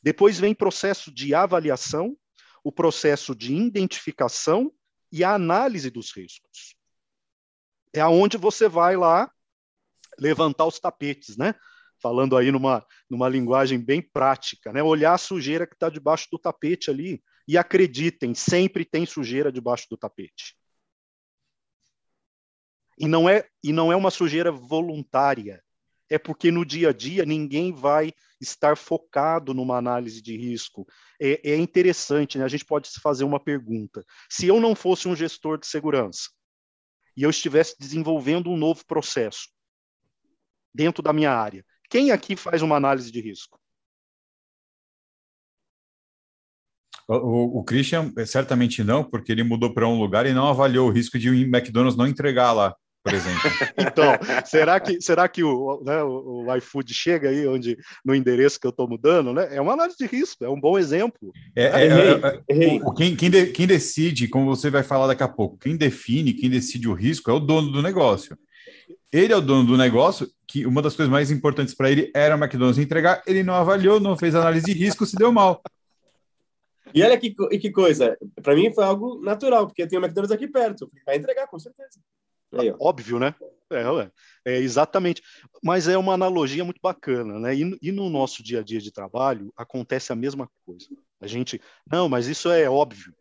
[0.00, 2.16] Depois vem processo de avaliação,
[2.62, 4.72] o processo de identificação
[5.10, 6.76] e a análise dos riscos.
[7.92, 9.30] É aonde você vai lá
[10.18, 11.54] levantar os tapetes, né?
[12.04, 14.82] Falando aí numa, numa linguagem bem prática, né?
[14.82, 19.86] Olhar a sujeira que está debaixo do tapete ali e acreditem, sempre tem sujeira debaixo
[19.88, 20.54] do tapete.
[22.98, 25.64] E não é, e não é uma sujeira voluntária.
[26.10, 30.86] É porque no dia a dia ninguém vai estar focado numa análise de risco.
[31.18, 32.44] É, é interessante, né?
[32.44, 34.04] a gente pode se fazer uma pergunta.
[34.28, 36.28] Se eu não fosse um gestor de segurança
[37.16, 39.48] e eu estivesse desenvolvendo um novo processo
[40.74, 41.64] dentro da minha área,
[41.94, 43.56] quem aqui faz uma análise de risco?
[47.06, 50.88] O, o, Christian, eh, certamente não, porque ele mudou para um lugar e não avaliou
[50.88, 53.42] o risco de o McDonald's não entregar lá, por exemplo.
[53.78, 54.12] então,
[54.44, 58.66] será que, será que o, né, o, o iFood chega aí onde, no endereço que
[58.66, 59.32] eu estou mudando?
[59.32, 59.54] Né?
[59.54, 61.32] É uma análise de risco, é um bom exemplo.
[61.54, 61.86] É, é,
[62.48, 65.76] é, o, quem, quem, de, quem decide, como você vai falar daqui a pouco, quem
[65.76, 68.36] define, quem decide o risco é o dono do negócio.
[69.14, 72.34] Ele é o dono do negócio, que uma das coisas mais importantes para ele era
[72.34, 75.62] o McDonald's entregar, ele não avaliou, não fez análise de risco, se deu mal.
[76.92, 80.48] E olha que, que coisa, para mim foi algo natural, porque tem o McDonald's aqui
[80.48, 82.00] perto, vai entregar, com certeza.
[82.54, 83.36] Aí, Óbvio, né?
[83.70, 85.22] É, é, exatamente.
[85.62, 87.54] Mas é uma analogia muito bacana, né?
[87.54, 90.88] E, e, no nosso dia a dia de trabalho acontece a mesma coisa.
[91.20, 93.14] A gente, não, mas isso é óbvio.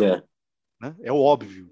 [0.00, 0.22] É.
[0.80, 0.96] Né?
[1.02, 1.70] É óbvio.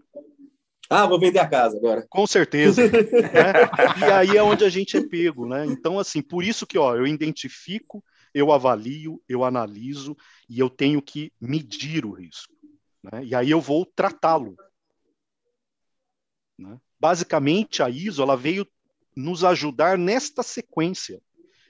[0.93, 2.07] Ah, vou vender a casa agora.
[2.09, 2.83] Com certeza.
[2.91, 3.53] né?
[3.99, 5.65] E aí é onde a gente é pego, né?
[5.67, 8.03] Então, assim, por isso que ó, eu identifico
[8.35, 10.17] eu avalio, eu analiso
[10.49, 12.55] e eu tenho que medir o risco.
[13.03, 13.25] Né?
[13.25, 14.57] E aí eu vou tratá-lo.
[16.59, 16.79] Né?
[16.99, 18.67] Basicamente, a ISO ela veio
[19.15, 21.21] nos ajudar nesta sequência: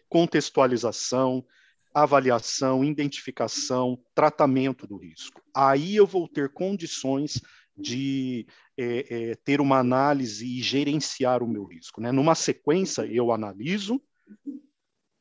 [0.08, 1.44] contextualização,
[1.92, 5.42] avaliação, identificação, tratamento do risco.
[5.54, 7.40] Aí eu vou ter condições
[7.76, 12.00] de é, é, ter uma análise e gerenciar o meu risco.
[12.00, 12.12] Né?
[12.12, 14.00] Numa sequência, eu analiso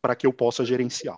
[0.02, 1.18] para que eu possa gerenciar.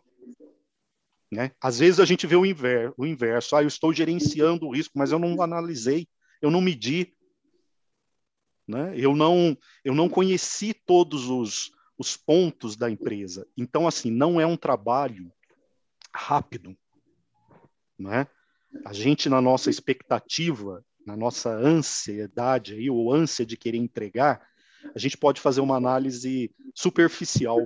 [1.31, 1.51] Né?
[1.59, 3.55] Às vezes a gente vê o, inver, o inverso.
[3.55, 6.07] Ah, eu estou gerenciando o risco, mas eu não analisei,
[6.41, 7.15] eu não medi.
[8.67, 8.93] Né?
[8.95, 13.47] Eu, não, eu não conheci todos os, os pontos da empresa.
[13.57, 15.31] Então, assim, não é um trabalho
[16.13, 16.77] rápido.
[17.97, 18.27] Né?
[18.85, 24.47] A gente, na nossa expectativa, na nossa ansiedade, aí, ou ânsia de querer entregar,
[24.95, 27.59] a gente pode fazer uma análise superficial.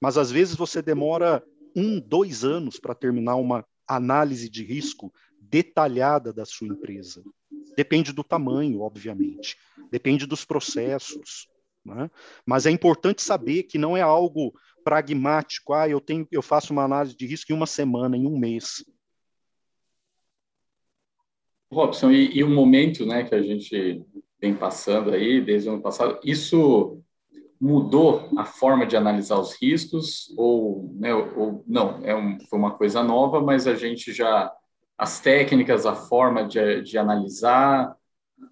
[0.00, 1.42] Mas às vezes você demora
[1.74, 7.22] um, dois anos para terminar uma análise de risco detalhada da sua empresa.
[7.76, 9.56] Depende do tamanho, obviamente,
[9.90, 11.48] depende dos processos.
[11.84, 12.10] Né?
[12.44, 14.52] Mas é importante saber que não é algo
[14.84, 15.72] pragmático.
[15.72, 18.84] Ah, eu tenho, eu faço uma análise de risco em uma semana, em um mês.
[21.70, 24.02] Robson, e, e o momento, né, que a gente
[24.40, 27.02] vem passando aí desde o ano passado, isso
[27.60, 32.70] mudou a forma de analisar os riscos ou, né, ou não, é um, foi uma
[32.70, 34.52] coisa nova, mas a gente já
[34.98, 37.94] as técnicas, a forma de, de analisar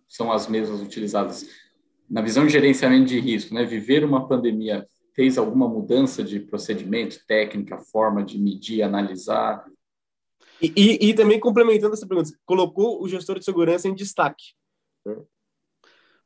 [0.07, 1.45] são as mesmas utilizadas
[2.09, 3.65] na visão de gerenciamento de risco, né?
[3.65, 9.65] Viver uma pandemia fez alguma mudança de procedimento, técnica, forma de medir, analisar?
[10.61, 14.55] E, e, e também complementando essa pergunta, colocou o gestor de segurança em destaque.
[15.05, 15.17] Né?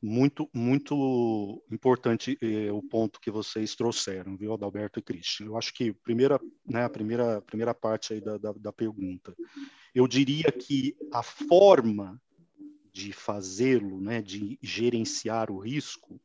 [0.03, 5.47] muito muito importante eh, o ponto que vocês trouxeram, viu, Adalberto e Cristian.
[5.47, 9.35] Eu acho que primeira, né, a primeira primeira parte aí da, da, da pergunta,
[9.95, 12.21] eu diria que a forma
[12.93, 16.19] de fazê-lo, né, de gerenciar o risco,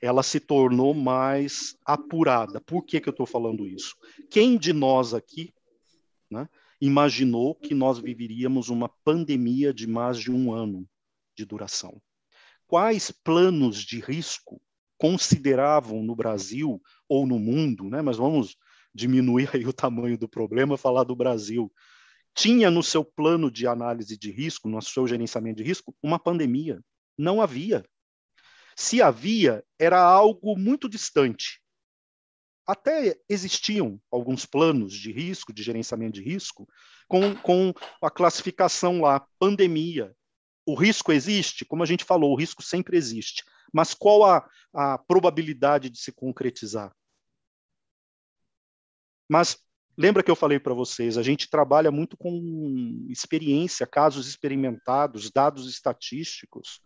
[0.00, 2.60] ela se tornou mais apurada.
[2.60, 3.94] Por que, que eu estou falando isso?
[4.30, 5.52] Quem de nós aqui
[6.30, 6.48] né,
[6.82, 10.86] imaginou que nós viveríamos uma pandemia de mais de um ano
[11.34, 11.98] de duração?
[12.72, 14.58] quais planos de risco
[14.96, 18.00] consideravam no Brasil ou no mundo, né?
[18.00, 18.56] mas vamos
[18.94, 21.70] diminuir aí o tamanho do problema, falar do Brasil.
[22.34, 26.82] Tinha no seu plano de análise de risco, no seu gerenciamento de risco, uma pandemia.
[27.18, 27.84] Não havia.
[28.74, 31.61] Se havia, era algo muito distante.
[32.72, 36.66] Até existiam alguns planos de risco, de gerenciamento de risco,
[37.06, 40.16] com, com a classificação lá, pandemia,
[40.64, 41.66] o risco existe?
[41.66, 43.44] Como a gente falou, o risco sempre existe.
[43.74, 46.96] Mas qual a, a probabilidade de se concretizar?
[49.28, 49.58] Mas
[49.94, 55.68] lembra que eu falei para vocês, a gente trabalha muito com experiência, casos experimentados, dados
[55.68, 56.80] estatísticos.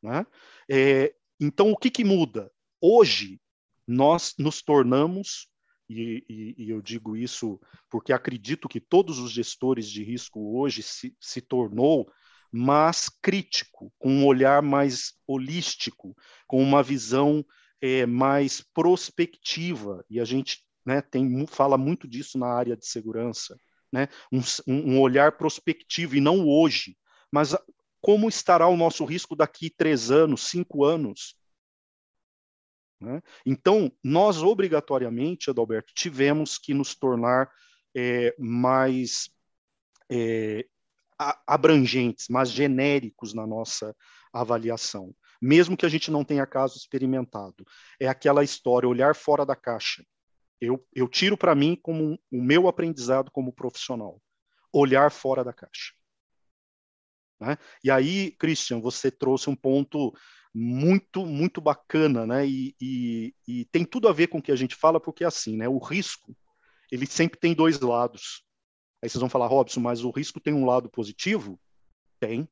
[0.00, 0.24] Né?
[0.70, 2.52] É, então, o que, que muda?
[2.80, 3.40] Hoje,
[3.86, 5.48] nós nos tornamos,
[5.88, 10.82] e, e, e, eu digo isso porque acredito que todos os gestores de risco hoje
[10.82, 12.10] se, se tornou
[12.50, 16.16] mais crítico, com um olhar mais holístico,
[16.46, 17.44] com uma visão
[17.80, 23.56] é, mais prospectiva, e a gente né, tem, fala muito disso na área de segurança,
[23.92, 26.96] né, um, um olhar prospectivo e não hoje,
[27.30, 27.56] mas
[28.00, 31.36] como estará o nosso risco daqui três anos, cinco anos?
[33.00, 33.22] Né?
[33.44, 37.50] Então, nós obrigatoriamente, Adalberto, tivemos que nos tornar
[37.94, 39.30] é, mais
[40.10, 40.66] é,
[41.46, 43.94] abrangentes, mais genéricos na nossa
[44.32, 47.64] avaliação, mesmo que a gente não tenha caso experimentado.
[48.00, 50.04] É aquela história, olhar fora da caixa.
[50.60, 54.20] Eu, eu tiro para mim como um, o meu aprendizado como profissional,
[54.72, 55.92] olhar fora da caixa.
[57.40, 57.58] Né?
[57.82, 60.12] E aí, Christian, você trouxe um ponto
[60.54, 62.46] muito, muito bacana, né?
[62.46, 65.26] E, e, e, tem tudo a ver com o que a gente fala, porque é
[65.26, 65.68] assim, né?
[65.68, 66.36] O risco,
[66.92, 68.44] ele sempre tem dois lados.
[69.02, 71.60] Aí vocês vão falar, Robson, mas o risco tem um lado positivo?
[72.20, 72.48] Tem.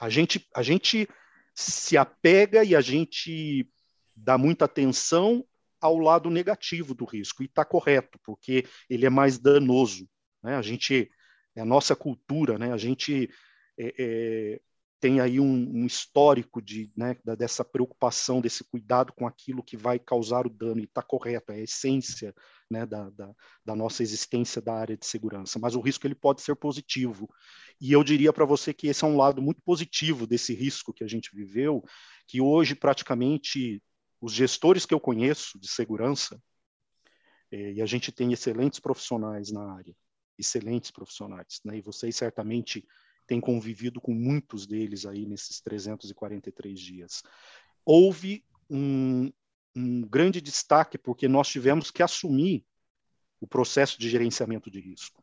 [0.00, 1.08] A gente, a gente
[1.54, 3.70] se apega e a gente
[4.16, 5.46] dá muita atenção
[5.80, 10.08] ao lado negativo do risco, e está correto, porque ele é mais danoso.
[10.42, 10.56] Né?
[10.56, 11.10] A gente,
[11.54, 12.72] é a nossa cultura, né?
[12.72, 13.30] a gente
[13.78, 14.60] é, é,
[15.04, 19.98] tem aí um, um histórico de, né, dessa preocupação, desse cuidado com aquilo que vai
[19.98, 22.34] causar o dano, e está correto, é a essência
[22.70, 23.30] né, da, da,
[23.62, 25.58] da, nossa existência da área de segurança.
[25.58, 27.28] Mas o risco ele pode ser positivo.
[27.78, 31.04] E eu diria para você que esse é um lado muito positivo desse risco que
[31.04, 31.84] a gente viveu,
[32.26, 33.82] que hoje praticamente
[34.22, 36.42] os gestores que eu conheço de segurança,
[37.52, 39.94] é, e a gente tem excelentes profissionais na área,
[40.38, 41.76] excelentes profissionais, né?
[41.76, 42.82] E vocês certamente
[43.26, 47.22] têm convivido com muitos deles aí nesses 343 dias.
[47.84, 49.30] Houve um,
[49.74, 52.64] um grande destaque porque nós tivemos que assumir
[53.40, 55.22] o processo de gerenciamento de risco.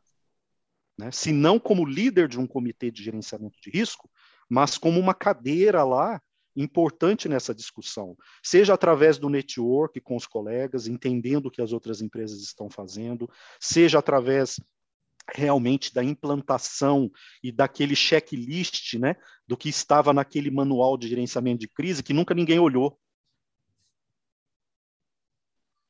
[0.98, 1.10] Né?
[1.10, 4.10] Se não como líder de um comitê de gerenciamento de risco,
[4.48, 6.20] mas como uma cadeira lá
[6.54, 12.02] importante nessa discussão, seja através do network com os colegas, entendendo o que as outras
[12.02, 14.60] empresas estão fazendo, seja através
[15.34, 17.10] realmente da implantação
[17.42, 22.34] e daquele checklist, né, do que estava naquele manual de gerenciamento de crise que nunca
[22.34, 22.98] ninguém olhou.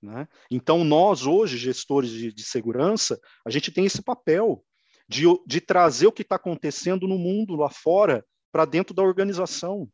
[0.02, 0.26] Né?
[0.50, 4.64] Então, nós hoje, gestores de, de, segurança, a gente tem esse papel
[5.08, 9.88] de, de trazer o que está acontecendo no mundo lá fora para dentro da organização.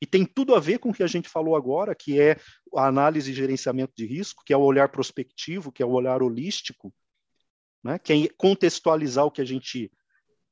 [0.00, 2.36] E tem tudo a ver com o que a gente falou agora, que é
[2.76, 6.22] a análise e gerenciamento de risco, que é o olhar prospectivo, que é o olhar
[6.22, 6.92] holístico,
[7.84, 7.98] né?
[7.98, 9.92] que é contextualizar o que a gente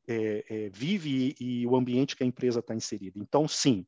[0.07, 3.19] é, é, vive e, e, o ambiente que a empresa está inserida.
[3.19, 3.87] Então, sim,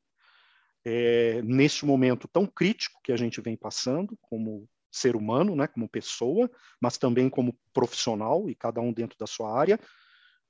[0.85, 5.89] é, neste momento tão crítico que a gente vem passando, como ser humano, né, como
[5.89, 9.79] pessoa, mas também como profissional, e cada um dentro da sua área,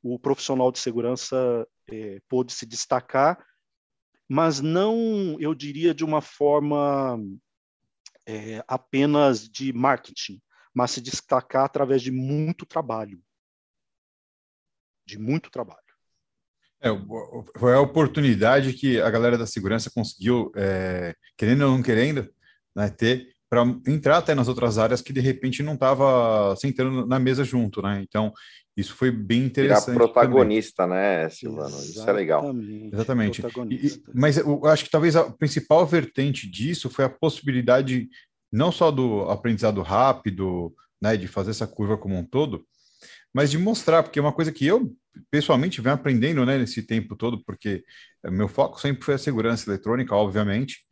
[0.03, 3.43] o profissional de segurança é, pôde se destacar
[4.29, 7.19] mas não, eu diria, de uma forma
[8.27, 10.41] é, apenas de marketing,
[10.75, 13.23] mas se destacar através de muito trabalho.
[15.07, 15.81] De muito trabalho.
[16.81, 16.89] É,
[17.59, 22.29] foi a oportunidade que a galera da segurança conseguiu, é, querendo ou não querendo,
[22.75, 27.21] né, ter para entrar até nas outras áreas que de repente não estava sentando na
[27.21, 28.03] mesa junto, né?
[28.03, 28.33] Então,
[28.77, 29.93] isso foi bem interessante.
[29.93, 30.99] Virar protagonista, também.
[30.99, 31.69] né, Silvano?
[31.69, 31.91] Exatamente.
[31.93, 32.55] Isso é legal.
[32.93, 33.43] Exatamente.
[33.71, 38.09] E, mas eu acho que talvez a principal vertente disso foi a possibilidade
[38.55, 42.65] não só do aprendizado rápido, né, de fazer essa curva como um todo,
[43.35, 44.95] mas de mostrar, porque é uma coisa que eu
[45.29, 47.83] pessoalmente venho aprendendo, né, nesse tempo todo, porque
[48.25, 50.85] meu foco sempre foi a segurança eletrônica, obviamente,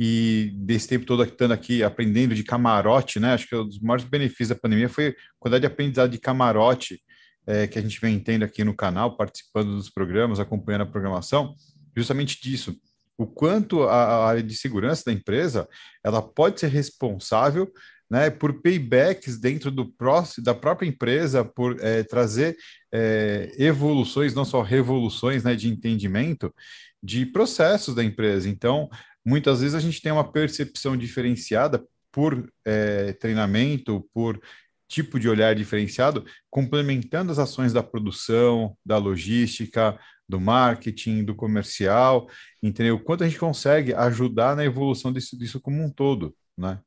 [0.00, 3.34] e desse tempo todo estando aqui aprendendo de camarote, né?
[3.34, 7.00] Acho que um dos maiores benefícios da pandemia foi a quantidade de aprendizado de camarote
[7.46, 11.54] é, que a gente vem tendo aqui no canal, participando dos programas, acompanhando a programação,
[11.94, 12.74] justamente disso.
[13.18, 15.68] O quanto a, área de segurança da empresa
[16.04, 17.70] ela pode ser responsável
[18.10, 22.56] né, por paybacks dentro do próximo, da própria empresa, por é, trazer
[22.92, 26.54] é, evoluções, não só revoluções né, de entendimento
[27.02, 28.48] de processos da empresa.
[28.48, 28.90] Então,
[29.24, 31.82] muitas vezes a gente tem uma percepção diferenciada
[32.12, 34.38] por é, treinamento, por
[34.86, 39.98] tipo de olhar diferenciado, complementando as ações da produção, da logística,
[40.28, 42.28] do marketing, do comercial,
[42.62, 42.98] entendeu?
[42.98, 46.80] Quanto a gente consegue ajudar na evolução disso, disso como um todo, né?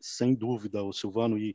[0.00, 1.54] Sem dúvida, o Silvano, e,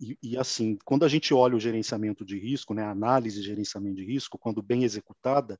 [0.00, 3.46] e, e, assim, quando a gente olha o gerenciamento de risco, né, a análise de
[3.46, 5.58] gerenciamento de risco, quando bem executada,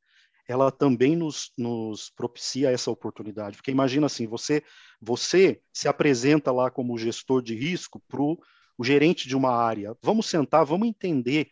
[0.48, 3.56] ela também nos, nos propicia essa oportunidade.
[3.56, 4.62] Porque imagina assim, você,
[5.00, 8.38] você se apresenta lá como gestor de risco para o
[8.82, 9.96] gerente de uma área.
[10.02, 11.50] Vamos sentar, vamos entender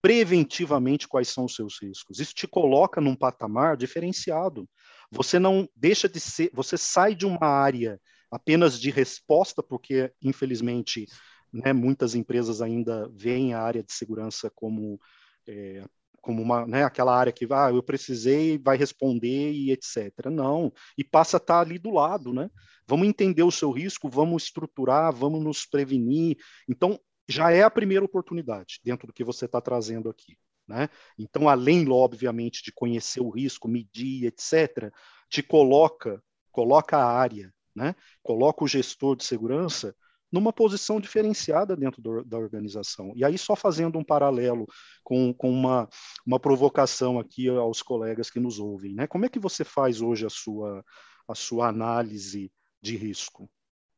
[0.00, 2.20] preventivamente quais são os seus riscos.
[2.20, 4.68] Isso te coloca num patamar diferenciado.
[5.10, 11.06] Você não deixa de ser, você sai de uma área apenas de resposta, porque infelizmente
[11.52, 15.00] né, muitas empresas ainda veem a área de segurança como
[15.46, 15.84] é,
[16.20, 20.26] como uma, né, aquela área que ah, eu precisei, vai responder e etc.
[20.30, 22.50] Não, e passa a estar ali do lado, né?
[22.86, 26.36] Vamos entender o seu risco, vamos estruturar, vamos nos prevenir.
[26.68, 30.38] Então, já é a primeira oportunidade dentro do que você está trazendo aqui.
[30.66, 30.88] Né?
[31.18, 34.92] Então, além, obviamente, de conhecer o risco, medir, etc.,
[35.28, 37.94] te coloca, coloca a área, né?
[38.22, 39.94] coloca o gestor de segurança
[40.30, 43.12] numa posição diferenciada dentro do, da organização.
[43.16, 44.66] E aí, só fazendo um paralelo
[45.02, 45.88] com, com uma,
[46.26, 49.06] uma provocação aqui aos colegas que nos ouvem, né?
[49.06, 50.84] como é que você faz hoje a sua,
[51.26, 53.50] a sua análise de risco?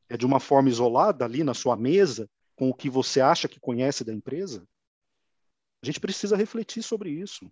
[0.09, 2.29] É de uma forma isolada ali na sua mesa,
[2.61, 4.69] com o que você acha que conhece da empresa?
[5.83, 7.51] A gente precisa refletir sobre isso.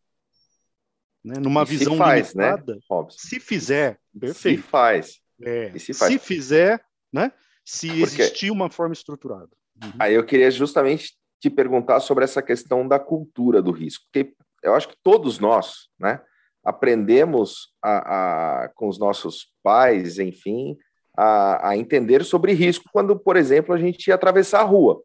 [1.24, 1.36] Né?
[1.40, 3.18] Numa e visão se faz, né, limitada, né, Robson?
[3.18, 4.60] Se fizer, perfeito.
[4.60, 5.20] Se faz.
[5.40, 6.12] É, se, faz.
[6.12, 7.32] se fizer, né?
[7.64, 8.02] Se Porque...
[8.02, 9.48] existir uma forma estruturada.
[9.82, 9.92] Uhum.
[9.98, 14.74] Aí eu queria justamente te perguntar sobre essa questão da cultura do risco, porque eu
[14.74, 16.20] acho que todos nós, né,
[16.62, 20.76] aprendemos a, a, com os nossos pais, enfim,
[21.20, 25.02] a, a entender sobre risco quando, por exemplo, a gente ia atravessar a rua.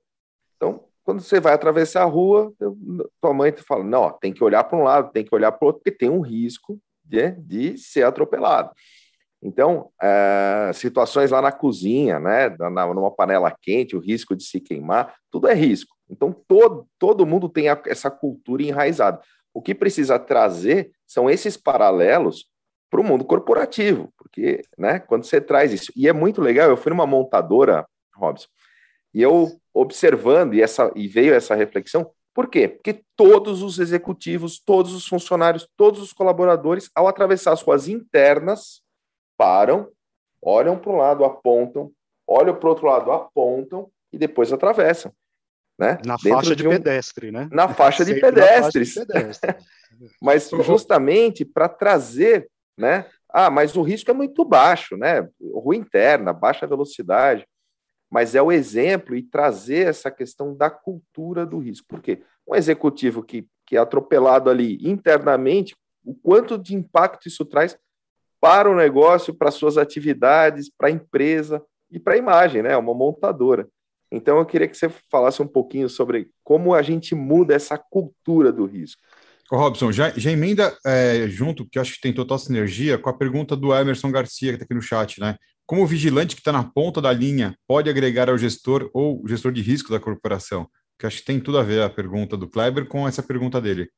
[0.55, 2.53] Então, quando você vai atravessar a rua,
[3.19, 5.65] tua mãe te fala, não, tem que olhar para um lado, tem que olhar para
[5.65, 8.69] o outro, porque tem um risco de, de ser atropelado.
[9.41, 14.61] Então, é, situações lá na cozinha, né, na, numa panela quente, o risco de se
[14.61, 15.95] queimar, tudo é risco.
[16.07, 19.19] Então, todo, todo mundo tem a, essa cultura enraizada.
[19.51, 22.45] O que precisa trazer são esses paralelos
[22.93, 26.77] para o mundo corporativo, porque né, quando você traz isso, e é muito legal, eu
[26.77, 28.47] fui numa montadora, Robson,
[29.11, 32.67] e eu observando, e, essa, e veio essa reflexão, por quê?
[32.67, 38.83] Porque todos os executivos, todos os funcionários, todos os colaboradores, ao atravessar as ruas internas,
[39.35, 39.89] param,
[40.39, 41.91] olham para um lado, apontam,
[42.27, 45.11] olham para o outro lado, apontam e depois atravessam.
[45.79, 45.97] Né?
[46.05, 46.71] Na Dentro faixa de, de um...
[46.71, 47.49] pedestre, né?
[47.51, 48.93] Na faixa de pedestres.
[48.93, 49.55] Faixa de pedestre.
[50.21, 53.05] Mas justamente para trazer né?
[53.29, 55.27] Ah, mas o risco é muito baixo, né?
[55.41, 57.47] Rua interna, baixa velocidade.
[58.09, 61.87] Mas é o exemplo e trazer essa questão da cultura do risco.
[61.87, 62.21] Por quê?
[62.47, 67.77] Um executivo que, que é atropelado ali internamente, o quanto de impacto isso traz
[68.39, 72.77] para o negócio, para suas atividades, para a empresa e para a imagem, né?
[72.77, 73.67] Uma montadora.
[74.11, 78.51] Então, eu queria que você falasse um pouquinho sobre como a gente muda essa cultura
[78.51, 79.01] do risco.
[79.57, 83.55] Robson, já, já emenda é, junto, que acho que tem total sinergia, com a pergunta
[83.55, 85.37] do Emerson Garcia, que está aqui no chat, né?
[85.65, 89.51] Como o vigilante que está na ponta da linha pode agregar ao gestor ou gestor
[89.51, 90.69] de risco da corporação?
[90.99, 93.89] Que acho que tem tudo a ver a pergunta do Kleber com essa pergunta dele.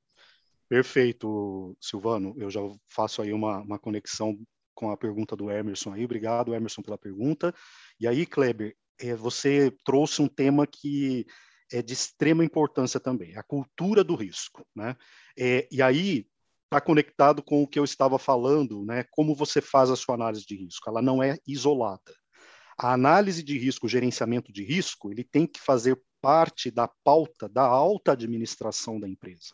[0.69, 2.33] Perfeito, Silvano.
[2.37, 4.37] Eu já faço aí uma, uma conexão
[4.73, 6.05] com a pergunta do Emerson aí.
[6.05, 7.53] Obrigado, Emerson, pela pergunta.
[7.99, 11.25] E aí, Kleber, é, você trouxe um tema que
[11.71, 14.65] é de extrema importância também, a cultura do risco.
[14.75, 14.95] Né?
[15.37, 16.27] É, e aí
[16.65, 19.05] está conectado com o que eu estava falando, né?
[19.11, 20.89] como você faz a sua análise de risco.
[20.89, 22.13] Ela não é isolada.
[22.77, 27.47] A análise de risco, o gerenciamento de risco, ele tem que fazer parte da pauta
[27.47, 29.53] da alta administração da empresa.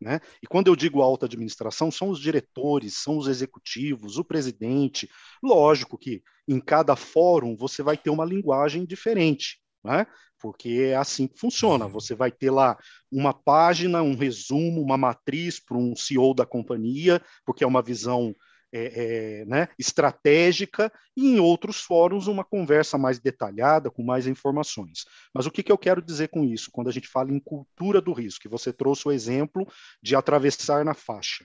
[0.00, 0.18] Né?
[0.42, 5.10] E quando eu digo alta administração, são os diretores, são os executivos, o presidente.
[5.42, 10.06] Lógico que em cada fórum você vai ter uma linguagem diferente né?
[10.40, 11.84] porque é assim que funciona.
[11.84, 11.92] Uhum.
[11.92, 12.76] Você vai ter lá
[13.12, 18.34] uma página, um resumo, uma matriz para um CEO da companhia, porque é uma visão
[18.72, 25.04] é, é, né, estratégica, e em outros fóruns uma conversa mais detalhada, com mais informações.
[25.34, 28.00] Mas o que, que eu quero dizer com isso, quando a gente fala em cultura
[28.00, 29.66] do risco, que você trouxe o exemplo
[30.02, 31.44] de atravessar na faixa.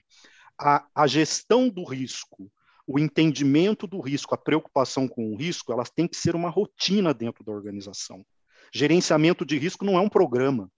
[0.58, 2.50] A, a gestão do risco,
[2.86, 7.12] o entendimento do risco, a preocupação com o risco, elas têm que ser uma rotina
[7.12, 8.24] dentro da organização.
[8.72, 10.70] Gerenciamento de risco não é um programa,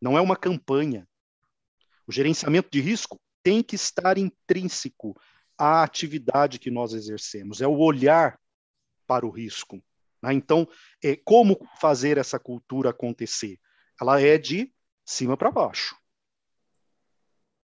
[0.00, 1.08] não é uma campanha.
[2.06, 5.18] O gerenciamento de risco tem que estar intrínseco
[5.56, 8.38] à atividade que nós exercemos, é o olhar
[9.06, 9.82] para o risco.
[10.22, 10.34] Né?
[10.34, 10.68] Então,
[11.02, 13.58] é, como fazer essa cultura acontecer?
[14.00, 14.72] Ela é de
[15.04, 15.96] cima para baixo.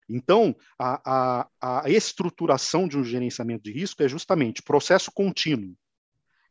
[0.08, 5.76] Então, a, a, a estruturação de um gerenciamento de risco é justamente processo contínuo.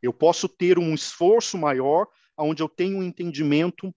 [0.00, 2.06] Eu posso ter um esforço maior
[2.36, 3.92] onde eu tenho um entendimento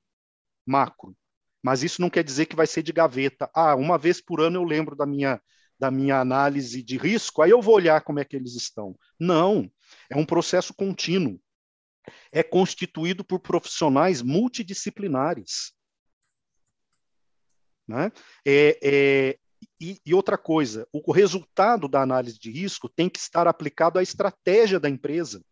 [0.66, 1.16] macro.
[1.62, 3.50] Mas isso não quer dizer que vai ser de gaveta.
[3.54, 5.40] Ah, uma vez por ano eu lembro da minha,
[5.78, 8.98] da minha análise de risco, aí eu vou olhar como é que eles estão.
[9.20, 9.72] Não,
[10.10, 11.40] é um processo contínuo.
[12.32, 15.72] É constituído por profissionais multidisciplinares.
[17.88, 18.12] Né?
[18.46, 19.40] É, é,
[19.80, 24.04] e, e, outra coisa, o resultado da análise de risco tem que estar aplicado à
[24.04, 25.44] estratégia da empresa.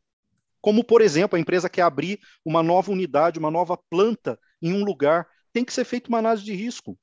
[0.61, 4.83] Como, por exemplo, a empresa quer abrir uma nova unidade, uma nova planta em um
[4.83, 6.97] lugar, tem que ser feita uma análise de risco.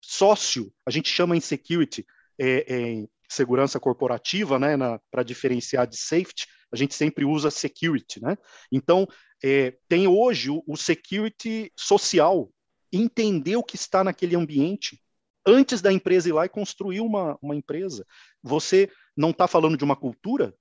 [0.00, 2.06] Sócio, a gente chama em security,
[2.38, 4.76] é, é, em segurança corporativa, né,
[5.10, 8.36] para diferenciar de safety, a gente sempre usa security, né?
[8.70, 9.06] Então,
[9.42, 12.50] é, tem hoje o, o security social,
[12.92, 15.00] entender o que está naquele ambiente,
[15.46, 18.06] antes da empresa ir lá e construir uma, uma empresa.
[18.42, 20.54] Você não está falando de uma cultura?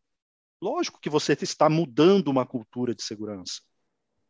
[0.62, 3.62] Lógico que você está mudando uma cultura de segurança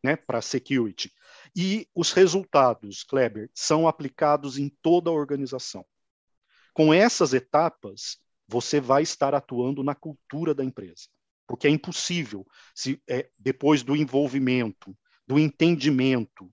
[0.03, 1.11] né, para security.
[1.55, 5.85] E os resultados, Kleber, são aplicados em toda a organização.
[6.73, 11.07] Com essas etapas, você vai estar atuando na cultura da empresa.
[11.47, 12.45] Porque é impossível,
[12.75, 14.95] se é, depois do envolvimento,
[15.27, 16.51] do entendimento,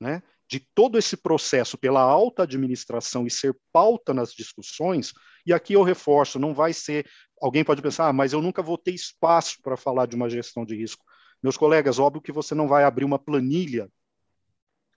[0.00, 5.12] né, de todo esse processo pela alta administração e ser pauta nas discussões,
[5.44, 7.08] e aqui eu reforço, não vai ser.
[7.40, 10.64] Alguém pode pensar, ah, mas eu nunca vou ter espaço para falar de uma gestão
[10.64, 11.04] de risco.
[11.42, 13.90] Meus colegas, óbvio que você não vai abrir uma planilha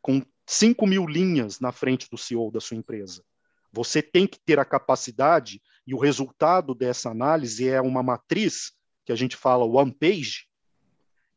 [0.02, 3.24] com 5 mil linhas na frente do CEO da sua empresa.
[3.72, 8.72] Você tem que ter a capacidade, e o resultado dessa análise é uma matriz,
[9.06, 10.48] que a gente fala one page,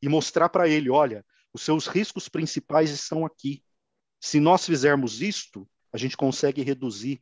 [0.01, 3.63] e mostrar para ele: olha, os seus riscos principais estão aqui.
[4.23, 7.21] Se nós fizermos isto, a gente consegue reduzir.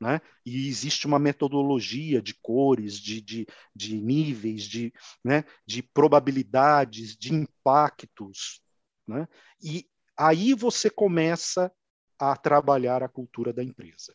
[0.00, 0.20] Né?
[0.46, 4.92] E existe uma metodologia de cores, de, de, de níveis, de,
[5.24, 5.44] né?
[5.66, 8.62] de probabilidades, de impactos.
[9.04, 9.26] Né?
[9.60, 9.84] E
[10.16, 11.72] aí você começa
[12.16, 14.14] a trabalhar a cultura da empresa.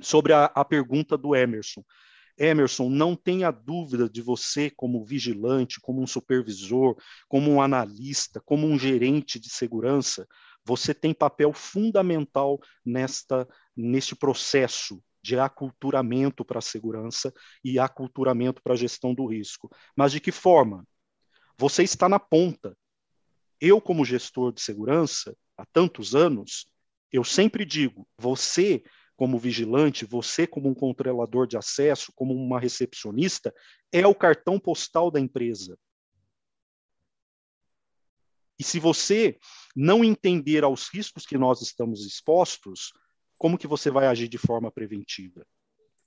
[0.00, 1.84] Sobre a, a pergunta do Emerson.
[2.38, 6.96] Emerson, não tenha dúvida de você, como vigilante, como um supervisor,
[7.28, 10.26] como um analista, como um gerente de segurança,
[10.64, 17.32] você tem papel fundamental nesta neste processo de aculturamento para a segurança
[17.62, 19.70] e aculturamento para a gestão do risco.
[19.94, 20.86] Mas de que forma?
[21.58, 22.76] Você está na ponta.
[23.60, 26.66] Eu, como gestor de segurança, há tantos anos,
[27.12, 28.82] eu sempre digo: você,
[29.16, 33.54] como vigilante, você, como um controlador de acesso, como uma recepcionista,
[33.92, 35.78] é o cartão postal da empresa.
[38.60, 39.38] E se você
[39.74, 42.92] não entender aos riscos que nós estamos expostos,
[43.38, 45.46] como que você vai agir de forma preventiva?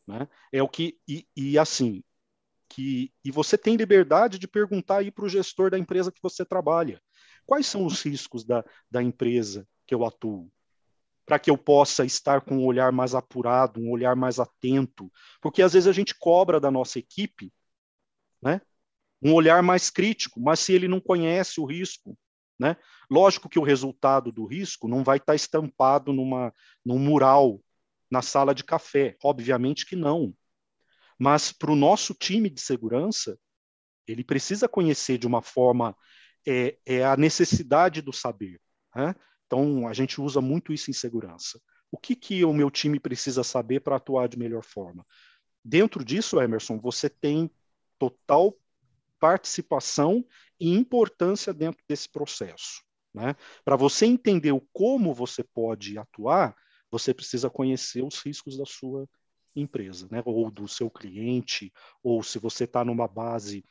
[0.06, 0.30] Né?
[0.51, 2.04] É o que e, e assim
[2.70, 6.45] que e você tem liberdade de perguntar aí para o gestor da empresa que você
[6.45, 7.01] trabalha
[7.43, 10.47] quais são os riscos da, da empresa que eu atuo
[11.26, 15.64] para que eu possa estar com um olhar mais apurado, um olhar mais atento, porque
[15.64, 17.51] às vezes a gente cobra da nossa equipe,
[18.41, 18.62] né,
[19.22, 22.18] um olhar mais crítico, mas se ele não conhece o risco,
[22.60, 22.78] né?
[23.10, 26.54] Lógico que o resultado do risco não vai estar estampado numa,
[26.86, 27.60] num mural
[28.10, 30.34] na sala de café, obviamente que não.
[31.18, 33.38] Mas para o nosso time de segurança,
[34.08, 35.95] ele precisa conhecer de uma forma
[36.45, 38.60] é, é a necessidade do saber.
[38.95, 39.16] Né?
[39.45, 41.60] Então a gente usa muito isso em segurança.
[41.91, 45.06] O que, que o meu time precisa saber para atuar de melhor forma?
[45.64, 47.49] Dentro disso, Emerson, você tem
[47.97, 48.58] total
[49.24, 50.26] participação
[50.59, 52.84] e importância dentro desse processo.
[53.13, 53.38] Né?
[53.63, 56.53] Para você entender o como você pode atuar,
[56.91, 59.07] você precisa conhecer os riscos da sua
[59.55, 60.21] empresa, né?
[60.26, 61.71] ou do seu cliente,
[62.03, 63.63] ou se você está numa base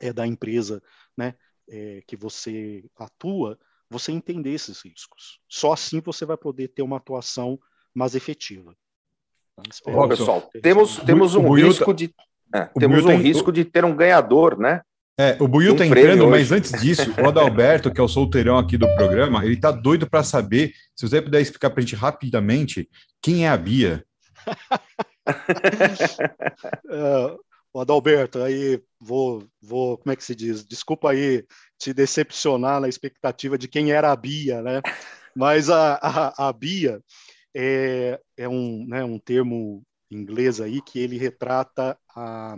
[0.00, 0.82] é, da empresa
[1.14, 1.34] né?
[1.68, 3.58] É, que você atua,
[3.90, 5.40] você entender esses riscos.
[5.46, 7.60] Só assim você vai poder ter uma atuação
[7.92, 8.74] mais efetiva.
[9.58, 12.14] Então, Bom, pessoal, temos, temos um risco de
[12.54, 14.80] é, temos um risco de ter um ganhador, né?
[15.18, 18.56] É, o Buiu um tá entrando, mas antes disso, o Adalberto, que é o solteirão
[18.56, 21.94] aqui do programa, ele tá doido para saber, se você puder explicar para a gente
[21.94, 22.88] rapidamente,
[23.20, 24.02] quem é a Bia?
[26.88, 27.36] é,
[27.72, 30.64] o Adalberto, aí vou, vou, como é que se diz?
[30.64, 31.44] Desculpa aí
[31.78, 34.80] te decepcionar na expectativa de quem era a Bia, né?
[35.36, 37.00] Mas a, a, a Bia
[37.54, 42.56] é, é um, né, um termo inglês aí que ele retrata a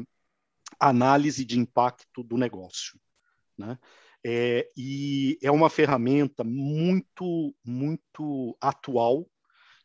[0.79, 2.99] análise de impacto do negócio,
[3.57, 3.79] né?
[4.25, 9.29] É, e é uma ferramenta muito, muito atual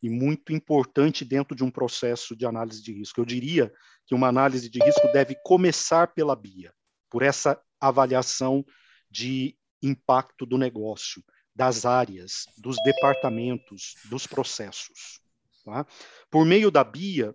[0.02, 3.20] e muito importante dentro de um processo de análise de risco.
[3.20, 3.74] Eu diria
[4.06, 6.72] que uma análise de risco deve começar pela BIA,
[7.10, 8.64] por essa avaliação
[9.10, 11.24] de impacto do negócio,
[11.56, 15.20] das áreas, dos departamentos, dos processos.
[15.66, 15.86] Tá?
[16.30, 17.34] Por meio da BIA,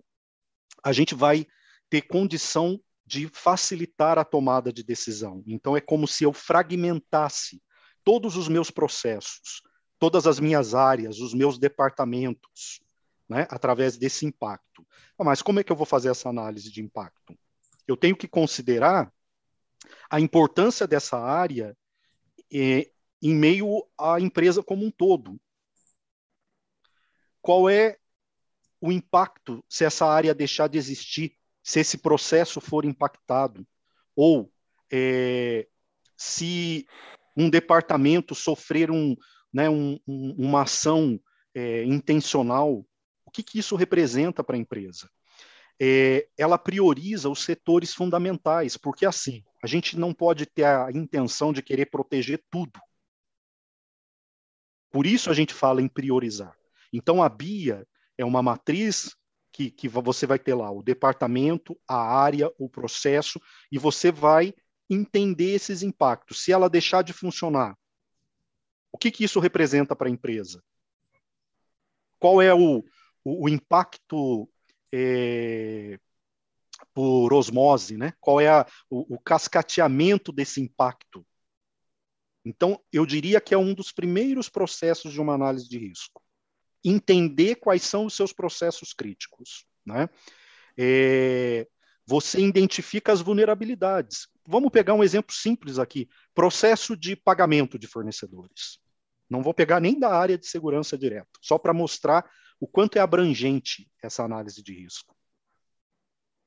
[0.81, 1.45] a gente vai
[1.93, 5.43] ter condição de facilitar a tomada de decisão.
[5.45, 7.61] Então, é como se eu fragmentasse
[8.03, 9.61] todos os meus processos,
[9.99, 12.81] todas as minhas áreas, os meus departamentos,
[13.29, 14.83] né, através desse impacto.
[15.19, 17.37] Ah, mas como é que eu vou fazer essa análise de impacto?
[17.87, 19.13] Eu tenho que considerar
[20.09, 21.77] a importância dessa área
[22.51, 22.89] eh,
[23.21, 25.39] em meio à empresa como um todo.
[27.39, 27.99] Qual é
[28.81, 33.65] o impacto se essa área deixar de existir, se esse processo for impactado?
[34.15, 34.51] Ou
[34.91, 35.67] é,
[36.17, 36.85] se
[37.35, 39.15] um departamento sofrer um,
[39.51, 41.19] né, um, um, uma ação
[41.55, 42.85] é, intencional,
[43.25, 45.09] o que, que isso representa para a empresa?
[45.81, 51.51] É, ela prioriza os setores fundamentais, porque assim, a gente não pode ter a intenção
[51.51, 52.79] de querer proteger tudo.
[54.91, 56.55] Por isso a gente fala em priorizar.
[56.91, 59.15] Então a BIA é uma matriz
[59.53, 63.39] que, que você vai ter lá o departamento, a área, o processo,
[63.71, 64.53] e você vai
[64.89, 66.43] entender esses impactos.
[66.43, 67.77] Se ela deixar de funcionar,
[68.91, 70.61] o que, que isso representa para a empresa?
[72.19, 72.83] Qual é o,
[73.23, 74.49] o, o impacto
[74.91, 75.99] é,
[76.93, 78.13] por osmose, né?
[78.19, 81.25] Qual é a, o, o cascateamento desse impacto?
[82.43, 86.21] Então, eu diria que é um dos primeiros processos de uma análise de risco.
[86.83, 89.65] Entender quais são os seus processos críticos.
[89.85, 90.09] Né?
[90.77, 91.67] É,
[92.05, 94.27] você identifica as vulnerabilidades.
[94.45, 98.79] Vamos pegar um exemplo simples aqui: processo de pagamento de fornecedores.
[99.29, 102.29] Não vou pegar nem da área de segurança direto, só para mostrar
[102.59, 105.15] o quanto é abrangente essa análise de risco.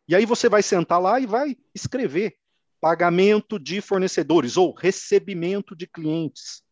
[0.09, 2.37] E aí você vai sentar lá e vai escrever
[2.81, 6.63] pagamento de fornecedores ou recebimento de clientes.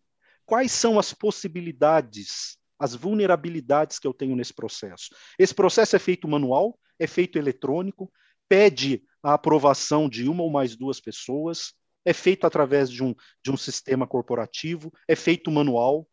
[0.46, 5.14] Quais são as possibilidades, as vulnerabilidades que eu tenho nesse processo?
[5.38, 8.12] Esse processo é feito manual, é feito eletrônico,
[8.48, 11.72] pede a aprovação de uma ou mais duas pessoas,
[12.04, 16.06] é feito através de um, de um sistema corporativo, é feito manual.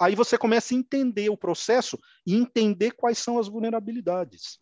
[0.00, 4.58] Aí você começa a entender o processo e entender quais são as vulnerabilidades.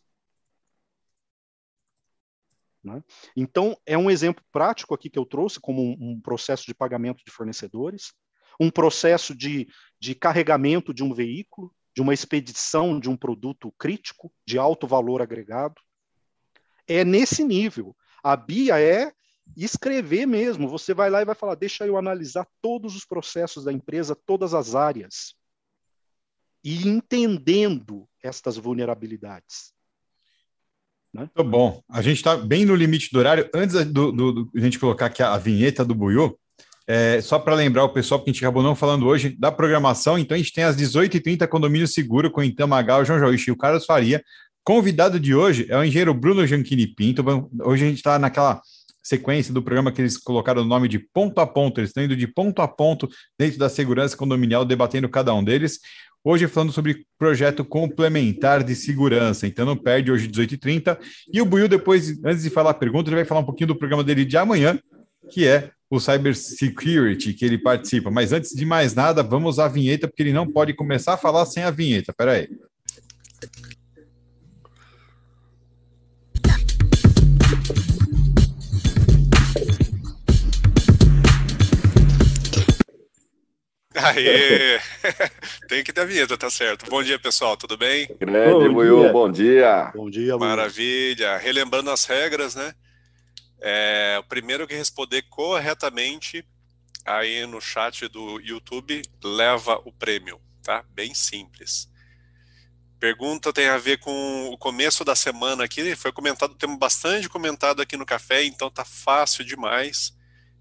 [2.82, 3.02] Né?
[3.36, 7.22] Então, é um exemplo prático aqui que eu trouxe, como um, um processo de pagamento
[7.24, 8.12] de fornecedores,
[8.58, 9.68] um processo de,
[10.00, 15.20] de carregamento de um veículo, de uma expedição de um produto crítico, de alto valor
[15.20, 15.80] agregado.
[16.86, 17.94] É nesse nível.
[18.22, 19.12] A BIA é
[19.56, 20.68] escrever mesmo.
[20.68, 24.54] Você vai lá e vai falar: deixa eu analisar todos os processos da empresa, todas
[24.54, 25.34] as áreas,
[26.64, 29.72] e entendendo estas vulnerabilidades.
[31.12, 31.28] Né?
[31.34, 31.82] Muito bom.
[31.88, 33.50] A gente está bem no limite do horário.
[33.54, 36.38] Antes do, a gente colocar aqui a, a vinheta do Buiu,
[36.90, 40.18] é, só para lembrar o pessoal, que a gente acabou não falando hoje, da programação.
[40.18, 43.86] Então, a gente tem às 18h30 Condomínio Seguro com Itamagal, João João e o Carlos
[43.86, 44.20] Faria.
[44.64, 47.24] Convidado de hoje é o engenheiro Bruno Gianchini Pinto.
[47.62, 48.60] Hoje a gente está naquela
[49.04, 51.78] sequência do programa que eles colocaram o nome de ponto a ponto.
[51.78, 55.78] Eles estão indo de ponto a ponto dentro da segurança condominial, debatendo cada um deles.
[56.24, 60.98] Hoje falando sobre projeto complementar de segurança, então não perde hoje 18h30.
[61.32, 63.76] E o Buiu, depois, antes de falar a pergunta, ele vai falar um pouquinho do
[63.76, 64.76] programa dele de amanhã,
[65.28, 68.10] que é o Cyber Security, que ele participa.
[68.10, 71.44] Mas antes de mais nada, vamos à vinheta, porque ele não pode começar a falar
[71.46, 72.12] sem a vinheta.
[72.12, 72.42] Peraí.
[72.42, 72.70] aí.
[83.94, 84.80] Aê!
[85.68, 86.88] Tem que ter a vinheta, tá certo.
[86.88, 88.08] Bom dia, pessoal, tudo bem?
[88.18, 89.90] Grande, bom Buiu, bom dia.
[89.94, 91.36] Bom dia, Maravilha.
[91.36, 92.72] Relembrando as regras, né?
[93.60, 96.46] É, o primeiro que responder corretamente
[97.04, 100.84] aí no chat do YouTube leva o prêmio, tá?
[100.90, 101.90] Bem simples.
[102.98, 107.80] Pergunta tem a ver com o começo da semana aqui, foi comentado, temos bastante comentado
[107.80, 110.14] aqui no café, então tá fácil demais.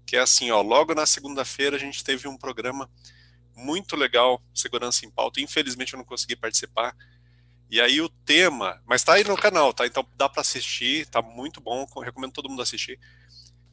[0.06, 2.90] Que é assim, ó, logo na segunda-feira a gente teve um programa
[3.54, 5.40] muito legal, Segurança em Pauta.
[5.40, 6.96] Infelizmente eu não consegui participar.
[7.70, 9.86] E aí o tema, mas tá aí no canal, tá?
[9.86, 12.98] Então dá para assistir, tá muito bom, recomendo todo mundo assistir.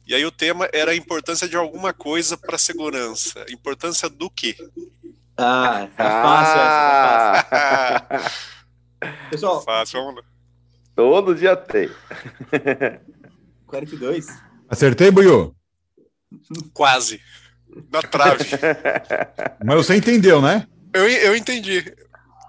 [0.06, 3.44] E aí o tema era a importância de alguma coisa para segurança.
[3.50, 4.56] Importância do quê?
[5.36, 8.48] Ah, tá fácil essa, tá fácil.
[9.30, 10.28] Pessoal, fácil, vamos lá.
[10.94, 11.90] Todo dia tem.
[13.66, 14.26] 42.
[14.68, 15.54] Acertei, Buiu?
[16.72, 17.20] Quase
[17.90, 18.44] na trave.
[19.64, 20.66] Mas você entendeu, né?
[20.92, 21.84] Eu, eu entendi.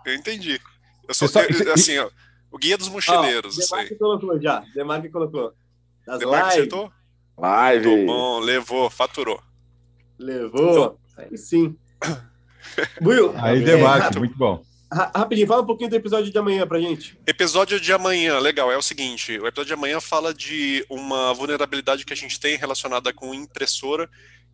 [0.06, 0.60] Eu entendi.
[1.10, 2.07] Eu só, só eu, assim, ó,
[2.51, 3.57] o guia dos mochileiros.
[3.57, 4.60] Oh, Demarque colocou já.
[4.76, 5.53] Demarque colocou.
[6.05, 6.91] Das Demarque acertou?
[7.36, 7.88] Live.
[7.88, 9.41] Muito bom, levou, faturou.
[10.20, 10.99] Levou.
[11.18, 11.76] Aí sim.
[13.01, 13.34] Buiu.
[13.38, 14.64] Aí debate, é, muito bom.
[14.91, 17.20] Rapidinho, fala um pouquinho do episódio de amanhã pra gente.
[17.26, 22.05] Episódio de amanhã, legal, é o seguinte: o episódio de amanhã fala de uma vulnerabilidade
[22.05, 24.07] que a gente tem relacionada com impressora,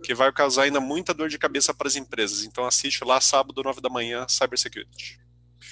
[0.03, 2.45] que vai causar ainda muita dor de cabeça para as empresas.
[2.45, 5.19] Então assiste lá, sábado, 9 da manhã, Cybersecurity.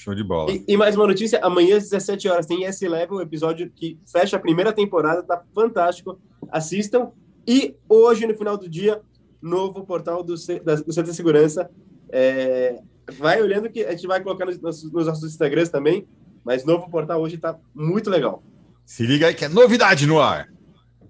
[0.04, 0.52] Show de bola.
[0.52, 4.40] E, e, mais uma notícia: amanhã às 17 horas tem S-Level, episódio que fecha a
[4.40, 6.20] primeira temporada, tá fantástico.
[6.52, 7.12] Assistam.
[7.48, 9.02] E hoje, no final do dia,
[9.42, 11.70] novo portal do, da, do Centro de Segurança.
[12.12, 12.82] É,
[13.18, 16.06] vai olhando que a gente vai colocar nos, nos, nossos Instagrams também,
[16.44, 18.44] mas novo portal hoje está muito legal.
[18.86, 20.50] Se liga aí que é novidade no ar.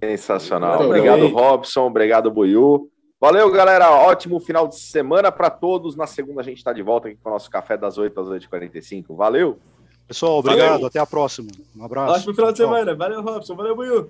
[0.03, 0.77] Sensacional.
[0.77, 1.33] Muito obrigado, bem.
[1.33, 1.87] Robson.
[1.87, 2.91] Obrigado, Buiu.
[3.23, 3.89] Valeu, galera.
[3.89, 5.95] Ótimo final de semana para todos.
[5.95, 8.27] Na segunda a gente está de volta aqui com o nosso café das 8 às
[8.27, 9.15] 8h45.
[9.15, 9.57] Valeu.
[10.05, 10.71] Pessoal, obrigado.
[10.71, 10.87] Valeu.
[10.87, 11.47] Até a próxima.
[11.73, 12.15] Um abraço.
[12.15, 12.93] Ótimo final de semana.
[12.93, 13.55] Valeu, Robson.
[13.55, 14.09] Valeu, Buiu.